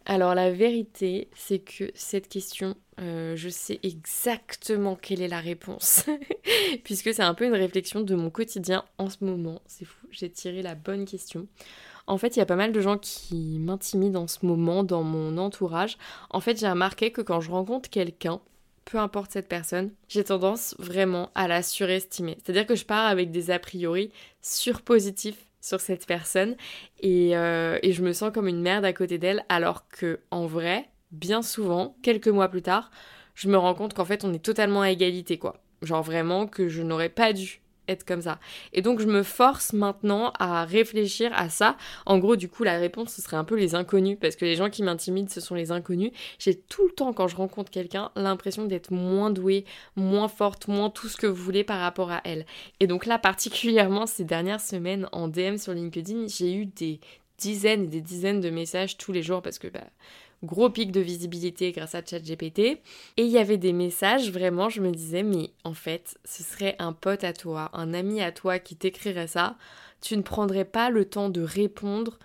Alors 0.06 0.36
la 0.36 0.52
vérité, 0.52 1.30
c'est 1.34 1.60
que 1.60 1.92
cette 1.96 2.28
question, 2.28 2.76
euh, 3.00 3.36
je 3.38 3.48
sais 3.48 3.80
exactement 3.84 4.98
quelle 4.98 5.22
est 5.22 5.30
la 5.30 5.40
réponse, 5.40 6.06
puisque 6.84 7.14
c'est 7.14 7.24
un 7.24 7.34
peu 7.34 7.46
une 7.46 7.54
réflexion 7.54 8.02
de 8.02 8.16
mon 8.16 8.30
quotidien 8.30 8.84
en 8.98 9.10
ce 9.10 9.24
moment. 9.24 9.62
C'est 9.66 9.86
fou, 9.86 10.08
j'ai 10.12 10.30
tiré 10.30 10.62
la 10.62 10.76
bonne 10.76 11.06
question. 11.06 11.48
En 12.06 12.18
fait, 12.18 12.36
il 12.36 12.40
y 12.40 12.42
a 12.42 12.46
pas 12.46 12.58
mal 12.58 12.74
de 12.74 12.82
gens 12.82 12.98
qui 12.98 13.60
m'intimident 13.60 14.24
en 14.24 14.28
ce 14.28 14.46
moment 14.46 14.84
dans 14.84 15.04
mon 15.04 15.38
entourage. 15.38 15.98
En 16.32 16.42
fait, 16.42 16.60
j'ai 16.60 16.70
remarqué 16.70 17.12
que 17.12 17.22
quand 17.22 17.40
je 17.40 17.52
rencontre 17.52 17.90
quelqu'un, 17.90 18.42
peu 18.88 18.98
importe 19.00 19.32
cette 19.32 19.50
personne, 19.50 19.92
j'ai 20.08 20.24
tendance 20.24 20.74
vraiment 20.80 21.30
à 21.36 21.48
la 21.48 21.62
surestimer. 21.62 22.38
C'est-à-dire 22.42 22.66
que 22.66 22.76
je 22.76 22.86
pars 22.86 23.08
avec 23.08 23.32
des 23.32 23.52
a 23.52 23.60
priori 23.60 24.12
surpositifs 24.42 25.46
sur 25.60 25.82
cette 25.82 26.06
personne 26.06 26.56
euh, 27.04 27.80
et, 27.84 27.92
je 27.92 28.02
me 28.02 28.14
sens 28.14 28.32
comme 28.34 28.48
une 28.48 28.62
merde 28.62 28.86
à 28.86 28.94
côté 28.94 29.18
d'elle 29.18 29.44
alors 29.50 29.90
que 29.90 30.22
en 30.32 30.46
vrai, 30.46 30.86
bien 31.12 31.42
souvent, 31.42 31.98
quelques 32.02 32.30
mois 32.30 32.48
plus 32.48 32.62
tard, 32.62 32.90
je 33.36 33.50
me 33.50 33.58
rends 33.58 33.74
compte 33.74 33.94
qu'en 33.94 34.06
fait 34.06 34.24
on 34.24 34.34
est 34.34 34.44
totalement 34.44 34.82
à 34.82 34.92
égalité 34.92 35.38
quoi. 35.38 35.62
Genre 35.82 36.02
vraiment 36.02 36.48
que 36.48 36.70
je 36.70 36.82
n'aurais 36.82 37.10
pas 37.10 37.34
dû 37.34 37.60
être 37.88 38.06
comme 38.06 38.22
ça. 38.22 38.40
Et 38.74 38.82
donc 38.82 39.00
je 39.00 39.08
me 39.08 39.24
force 39.24 39.74
maintenant 39.74 40.32
à 40.40 40.66
réfléchir 40.66 41.32
à 41.36 41.50
ça. 41.50 41.78
En 42.06 42.18
gros, 42.18 42.36
du 42.36 42.50
coup, 42.50 42.64
la 42.64 42.78
réponse, 42.78 43.14
ce 43.14 43.22
serait 43.22 43.38
un 43.38 43.44
peu 43.44 43.56
les 43.56 43.76
inconnus, 43.76 44.18
parce 44.20 44.36
que 44.36 44.46
les 44.46 44.56
gens 44.56 44.70
qui 44.70 44.84
m'intimident, 44.84 45.30
ce 45.30 45.42
sont 45.42 45.56
les 45.56 45.72
inconnus. 45.72 46.12
J'ai 46.40 46.56
tout 46.56 46.86
le 46.86 46.92
temps, 46.92 47.14
quand 47.14 47.28
je 47.28 47.36
rencontre 47.36 47.72
quelqu'un, 47.72 48.12
l'impression 48.16 48.66
d'être 48.66 48.92
moins 48.92 49.30
douée, 49.30 49.66
moins 49.96 50.28
forte, 50.28 50.68
moins 50.68 50.90
tout 50.90 51.08
ce 51.08 51.18
que 51.18 51.28
vous 51.28 51.44
voulez 51.44 51.64
par 51.64 51.80
rapport 51.80 52.12
à 52.12 52.22
elle. 52.24 52.46
Et 52.80 52.88
donc 52.88 53.06
là, 53.06 53.18
particulièrement 53.20 54.06
ces 54.06 54.24
dernières 54.24 54.62
semaines 54.62 55.08
en 55.12 55.28
DM 55.28 55.58
sur 55.58 55.74
LinkedIn, 55.74 56.28
j'ai 56.28 56.54
eu 56.54 56.66
des 56.66 57.00
dizaines 57.38 57.84
et 57.84 57.88
des 57.88 58.02
dizaines 58.02 58.42
de 58.42 58.50
messages 58.50 58.98
tous 58.98 59.12
les 59.12 59.24
jours, 59.24 59.42
parce 59.42 59.60
que... 59.60 59.68
Bah, 59.68 59.82
gros 60.44 60.70
pic 60.70 60.92
de 60.92 61.00
visibilité 61.00 61.72
grâce 61.72 61.96
à 61.96 62.06
ChatGPT. 62.06 62.60
Et 62.60 62.82
il 63.18 63.28
y 63.28 63.38
avait 63.38 63.58
des 63.58 63.74
messages, 63.74 64.32
vraiment, 64.32 64.70
je 64.70 64.82
me 64.82 64.92
disais, 64.92 65.24
mais 65.24 65.52
en 65.64 65.74
fait, 65.74 66.18
ce 66.26 66.44
serait 66.44 66.76
un 66.80 66.94
pote 66.94 67.24
à 67.24 67.34
toi, 67.34 67.70
un 67.74 67.94
ami 67.94 68.22
à 68.22 68.32
toi 68.32 68.60
qui 68.60 68.76
t'écrirait 68.76 69.28
ça. 69.28 69.58
Tu 70.02 70.16
ne 70.16 70.22
prendrais 70.22 70.66
pas 70.66 70.90
le 70.90 71.06
temps 71.06 71.30
de 71.30 71.42
répondre, 71.42 72.20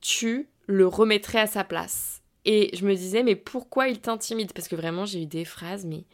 tu 0.00 0.48
le 0.66 0.86
remettrais 0.86 1.40
à 1.40 1.46
sa 1.46 1.64
place. 1.64 2.22
Et 2.44 2.76
je 2.76 2.84
me 2.84 2.94
disais, 2.94 3.22
mais 3.22 3.36
pourquoi 3.36 3.88
il 3.88 4.00
t'intimide? 4.00 4.52
Parce 4.52 4.68
que 4.68 4.74
vraiment, 4.74 5.04
j'ai 5.04 5.22
eu 5.22 5.26
des 5.26 5.44
phrases, 5.44 5.84
mais 5.84 6.04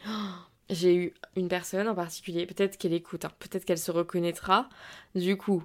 j'ai 0.68 0.94
eu 0.94 1.14
une 1.36 1.48
personne 1.48 1.88
en 1.88 1.94
particulier, 1.94 2.44
peut-être 2.46 2.76
qu'elle 2.76 2.92
écoute, 2.92 3.24
hein, 3.24 3.32
peut-être 3.38 3.64
qu'elle 3.64 3.78
se 3.78 3.90
reconnaîtra. 3.90 4.68
Du 5.14 5.38
coup, 5.38 5.64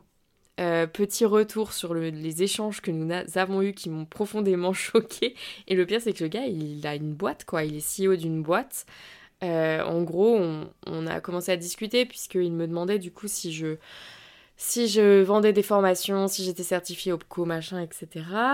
euh, 0.59 0.85
petit 0.85 1.25
retour 1.25 1.73
sur 1.73 1.95
les 1.95 2.43
échanges 2.43 2.81
que 2.81 2.91
nous 2.91 3.11
avons 3.35 3.61
eus 3.63 3.73
qui 3.73 3.89
m'ont 3.89 4.05
profondément 4.05 4.73
choqué. 4.73 5.35
Et 5.67 5.75
le 5.75 5.85
pire, 5.85 6.01
c'est 6.01 6.13
que 6.13 6.23
le 6.23 6.29
gars, 6.29 6.45
il 6.45 6.85
a 6.85 6.95
une 6.95 7.13
boîte, 7.13 7.45
quoi. 7.45 7.63
Il 7.63 7.75
est 7.75 8.07
CEO 8.07 8.15
d'une 8.15 8.43
boîte. 8.43 8.85
Euh, 9.43 9.83
en 9.83 10.03
gros, 10.03 10.39
on, 10.85 11.07
a 11.07 11.19
commencé 11.19 11.51
à 11.51 11.57
discuter 11.57 12.05
puisqu'il 12.05 12.53
me 12.53 12.65
demandait 12.65 12.99
du 12.99 13.11
coup 13.11 13.27
si 13.27 13.51
je, 13.51 13.75
si 14.55 14.87
je 14.87 15.21
vendais 15.21 15.51
des 15.51 15.63
formations, 15.63 16.27
si 16.29 16.45
j'étais 16.45 16.63
certifiée 16.63 17.11
OPCO, 17.11 17.43
machin, 17.43 17.81
etc. 17.81 18.07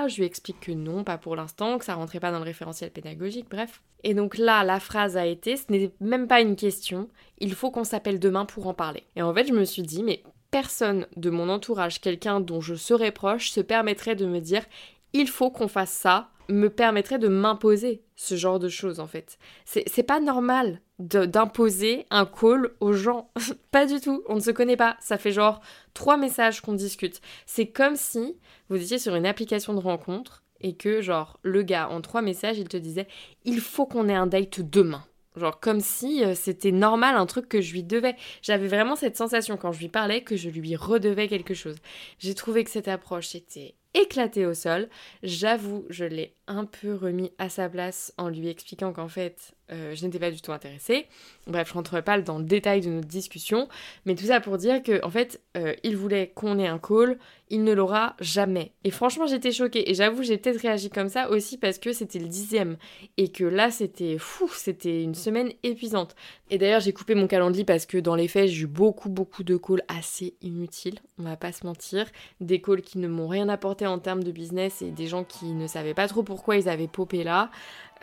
Je 0.07 0.15
lui 0.17 0.23
explique 0.23 0.59
que 0.61 0.71
non, 0.71 1.03
pas 1.03 1.19
pour 1.19 1.35
l'instant, 1.35 1.77
que 1.77 1.85
ça 1.85 1.93
rentrait 1.93 2.19
pas 2.19 2.31
dans 2.31 2.39
le 2.39 2.45
référentiel 2.45 2.89
pédagogique, 2.89 3.47
bref. 3.51 3.81
Et 4.03 4.13
donc 4.13 4.37
là, 4.37 4.63
la 4.63 4.79
phrase 4.79 5.17
a 5.17 5.25
été, 5.25 5.57
ce 5.57 5.65
n'est 5.69 5.91
même 5.99 6.27
pas 6.27 6.41
une 6.41 6.55
question, 6.55 7.09
il 7.37 7.53
faut 7.53 7.69
qu'on 7.69 7.83
s'appelle 7.83 8.19
demain 8.19 8.45
pour 8.45 8.65
en 8.65 8.73
parler. 8.73 9.03
Et 9.15 9.21
en 9.21 9.33
fait, 9.33 9.47
je 9.47 9.53
me 9.53 9.65
suis 9.65 9.83
dit, 9.83 10.03
mais 10.03 10.23
personne 10.51 11.07
de 11.15 11.29
mon 11.29 11.49
entourage, 11.49 12.01
quelqu'un 12.01 12.39
dont 12.39 12.61
je 12.61 12.75
serais 12.75 13.11
proche, 13.11 13.51
se 13.51 13.61
permettrait 13.61 14.15
de 14.15 14.25
me 14.25 14.39
dire 14.39 14.65
il 15.13 15.27
faut 15.27 15.49
qu'on 15.49 15.67
fasse 15.67 15.91
ça, 15.91 16.29
me 16.49 16.69
permettrait 16.69 17.19
de 17.19 17.27
m'imposer 17.27 18.01
ce 18.15 18.35
genre 18.35 18.59
de 18.59 18.69
choses 18.69 18.99
en 18.99 19.07
fait. 19.07 19.37
C'est 19.65 20.03
pas 20.03 20.19
normal 20.19 20.81
d'imposer 20.97 22.05
un 22.09 22.25
call 22.25 22.71
aux 22.79 22.93
gens. 22.93 23.31
pas 23.71 23.85
du 23.85 24.01
tout, 24.01 24.23
on 24.27 24.35
ne 24.35 24.39
se 24.41 24.51
connaît 24.51 24.75
pas. 24.75 24.97
Ça 24.99 25.17
fait 25.17 25.31
genre 25.31 25.61
trois 25.93 26.17
messages 26.17 26.61
qu'on 26.61 26.73
discute. 26.73 27.21
C'est 27.45 27.67
comme 27.67 27.95
si 27.95 28.35
vous 28.69 28.81
étiez 28.81 28.99
sur 28.99 29.15
une 29.15 29.25
application 29.25 29.73
de 29.73 29.79
rencontre 29.79 30.43
et 30.61 30.75
que 30.75 31.01
genre 31.01 31.39
le 31.43 31.63
gars 31.63 31.87
en 31.89 32.01
trois 32.01 32.21
messages 32.21 32.57
il 32.57 32.67
te 32.67 32.77
disait 32.77 33.07
il 33.45 33.61
faut 33.61 33.85
qu'on 33.85 34.09
ait 34.09 34.15
un 34.15 34.27
date 34.27 34.59
demain. 34.59 35.03
Genre 35.35 35.59
comme 35.59 35.79
si 35.79 36.23
euh, 36.23 36.33
c'était 36.35 36.71
normal, 36.71 37.15
un 37.15 37.25
truc 37.25 37.47
que 37.47 37.61
je 37.61 37.73
lui 37.73 37.83
devais. 37.83 38.15
J'avais 38.41 38.67
vraiment 38.67 38.95
cette 38.95 39.15
sensation 39.15 39.57
quand 39.57 39.71
je 39.71 39.79
lui 39.79 39.89
parlais 39.89 40.21
que 40.21 40.35
je 40.35 40.49
lui 40.49 40.75
redevais 40.75 41.27
quelque 41.27 41.53
chose. 41.53 41.77
J'ai 42.17 42.33
trouvé 42.33 42.63
que 42.63 42.71
cette 42.71 42.87
approche 42.87 43.35
était 43.35 43.75
éclatée 43.93 44.45
au 44.45 44.53
sol. 44.53 44.89
J'avoue, 45.23 45.85
je 45.89 46.05
l'ai 46.05 46.35
un 46.47 46.65
peu 46.65 46.95
remis 46.95 47.31
à 47.37 47.49
sa 47.49 47.69
place 47.69 48.13
en 48.17 48.27
lui 48.27 48.49
expliquant 48.49 48.91
qu'en 48.91 49.07
fait, 49.07 49.53
euh, 49.71 49.93
je 49.93 50.03
n'étais 50.03 50.17
pas 50.17 50.31
du 50.31 50.41
tout 50.41 50.51
intéressée. 50.51 51.05
Bref, 51.45 51.69
je 51.69 51.73
rentrerai 51.73 52.01
pas 52.01 52.19
dans 52.19 52.39
le 52.39 52.43
détail 52.43 52.81
de 52.81 52.89
notre 52.89 53.07
discussion, 53.07 53.69
mais 54.05 54.15
tout 54.15 54.25
ça 54.25 54.41
pour 54.41 54.57
dire 54.57 54.81
que 54.81 55.03
en 55.05 55.11
fait, 55.11 55.41
euh, 55.57 55.75
il 55.83 55.95
voulait 55.95 56.31
qu'on 56.33 56.57
ait 56.57 56.67
un 56.67 56.79
call, 56.79 57.19
il 57.51 57.63
ne 57.63 57.73
l'aura 57.73 58.15
jamais. 58.19 58.73
Et 58.83 58.91
franchement, 58.91 59.27
j'étais 59.27 59.51
choquée. 59.51 59.89
Et 59.89 59.93
j'avoue, 59.93 60.23
j'ai 60.23 60.37
peut-être 60.37 60.61
réagi 60.61 60.89
comme 60.89 61.09
ça 61.09 61.29
aussi 61.29 61.57
parce 61.57 61.77
que 61.77 61.93
c'était 61.93 62.19
le 62.19 62.27
dixième 62.27 62.77
et 63.17 63.31
que 63.31 63.43
là, 63.43 63.69
c'était 63.69 64.17
fou, 64.17 64.49
c'était 64.53 65.03
une 65.03 65.15
semaine 65.15 65.51
épuisante. 65.61 66.15
Et 66.49 66.57
d'ailleurs, 66.57 66.81
j'ai 66.81 66.93
coupé 66.93 67.13
mon 67.13 67.27
calendrier 67.27 67.65
parce 67.65 67.85
que 67.85 67.97
dans 67.99 68.15
les 68.15 68.27
faits, 68.27 68.49
j'ai 68.49 68.63
eu 68.63 68.67
beaucoup, 68.67 69.09
beaucoup 69.09 69.43
de 69.43 69.55
calls 69.55 69.83
assez 69.87 70.35
inutiles. 70.41 70.99
On 71.19 71.23
va 71.23 71.37
pas 71.37 71.51
se 71.51 71.65
mentir, 71.65 72.07
des 72.39 72.59
calls 72.59 72.81
qui 72.81 72.97
ne 72.97 73.07
m'ont 73.07 73.27
rien 73.27 73.49
apporté 73.49 73.78
en 73.87 73.99
termes 73.99 74.23
de 74.23 74.31
business 74.31 74.81
et 74.81 74.91
des 74.91 75.07
gens 75.07 75.23
qui 75.23 75.53
ne 75.53 75.67
savaient 75.67 75.93
pas 75.93 76.07
trop 76.07 76.23
pourquoi 76.23 76.57
ils 76.57 76.69
avaient 76.69 76.87
popé 76.87 77.23
là. 77.23 77.49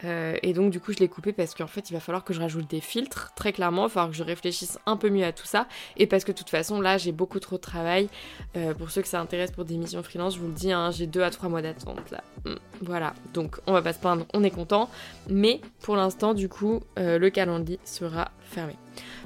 Euh, 0.04 0.36
et 0.42 0.52
donc 0.52 0.70
du 0.70 0.78
coup 0.78 0.92
je 0.92 0.98
l'ai 0.98 1.08
coupé 1.08 1.32
parce 1.32 1.54
qu'en 1.54 1.66
fait 1.66 1.88
il 1.88 1.94
va 1.94 2.00
falloir 2.00 2.22
que 2.22 2.34
je 2.34 2.40
rajoute 2.40 2.68
des 2.68 2.80
filtres, 2.80 3.32
très 3.34 3.52
clairement, 3.52 3.82
il 3.82 3.86
va 3.86 3.88
falloir 3.88 4.10
que 4.10 4.16
je 4.16 4.22
réfléchisse 4.22 4.78
un 4.84 4.96
peu 4.96 5.08
mieux 5.08 5.24
à 5.24 5.32
tout 5.32 5.46
ça. 5.46 5.66
Et 5.96 6.06
parce 6.06 6.24
que 6.24 6.32
de 6.32 6.36
toute 6.36 6.50
façon 6.50 6.80
là 6.80 6.98
j'ai 6.98 7.12
beaucoup 7.12 7.40
trop 7.40 7.56
de 7.56 7.62
travail. 7.62 8.08
Euh, 8.56 8.74
pour 8.74 8.90
ceux 8.90 9.02
que 9.02 9.08
ça 9.08 9.20
intéresse 9.20 9.50
pour 9.50 9.64
des 9.64 9.76
missions 9.76 10.02
freelance, 10.02 10.34
je 10.34 10.40
vous 10.40 10.48
le 10.48 10.52
dis, 10.52 10.72
hein, 10.72 10.90
j'ai 10.90 11.06
2 11.06 11.22
à 11.22 11.30
3 11.30 11.48
mois 11.48 11.62
d'attente 11.62 12.10
là. 12.10 12.22
Mm, 12.44 12.54
voilà, 12.82 13.14
donc 13.32 13.58
on 13.66 13.72
va 13.72 13.82
pas 13.82 13.92
se 13.92 13.98
plaindre, 13.98 14.26
on 14.34 14.44
est 14.44 14.50
content. 14.50 14.90
Mais 15.28 15.60
pour 15.80 15.96
l'instant 15.96 16.34
du 16.34 16.48
coup 16.48 16.80
euh, 16.98 17.18
le 17.18 17.30
calendrier 17.30 17.80
sera 17.84 18.30
fermé. 18.40 18.74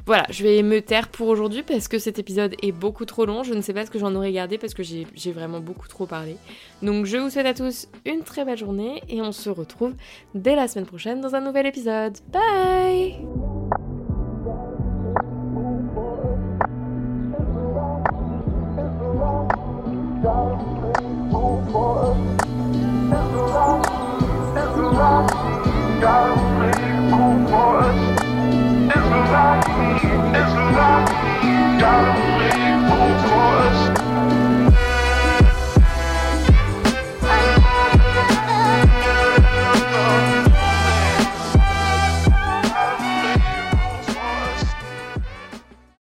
Voilà, 0.07 0.25
je 0.31 0.43
vais 0.43 0.63
me 0.63 0.81
taire 0.81 1.09
pour 1.09 1.29
aujourd'hui 1.29 1.63
parce 1.63 1.89
que 1.89 1.99
cet 1.99 2.19
épisode 2.19 2.55
est 2.63 2.73
beaucoup 2.73 3.05
trop 3.05 3.25
long. 3.27 3.43
Je 3.43 3.55
ne 3.55 3.61
sais 3.61 3.73
pas 3.73 3.87
ce 3.87 3.91
que 3.91 3.99
j'en 3.99 4.15
aurais 4.15 4.33
gardé 4.33 4.59
parce 4.59 4.75
que 4.75 4.83
j'ai 4.83 5.33
vraiment 5.33 5.61
beaucoup 5.61 5.89
trop 5.89 6.07
parlé. 6.07 6.37
Donc 6.83 7.07
je 7.07 7.17
vous 7.17 7.31
souhaite 7.31 7.47
à 7.47 7.55
tous 7.55 7.89
une 8.05 8.23
très 8.23 8.45
belle 8.45 8.59
journée 8.59 9.03
et 9.09 9.21
on 9.21 9.33
se 9.33 9.51
retrouve 9.51 9.95
dès 10.35 10.57
la 10.57 10.69
semaine 10.69 10.87
prochaine 10.87 11.21
dans 11.21 11.35
un 11.35 11.41
nouvel 11.41 11.67
épisode. 11.67 12.17
Bye 12.33 13.17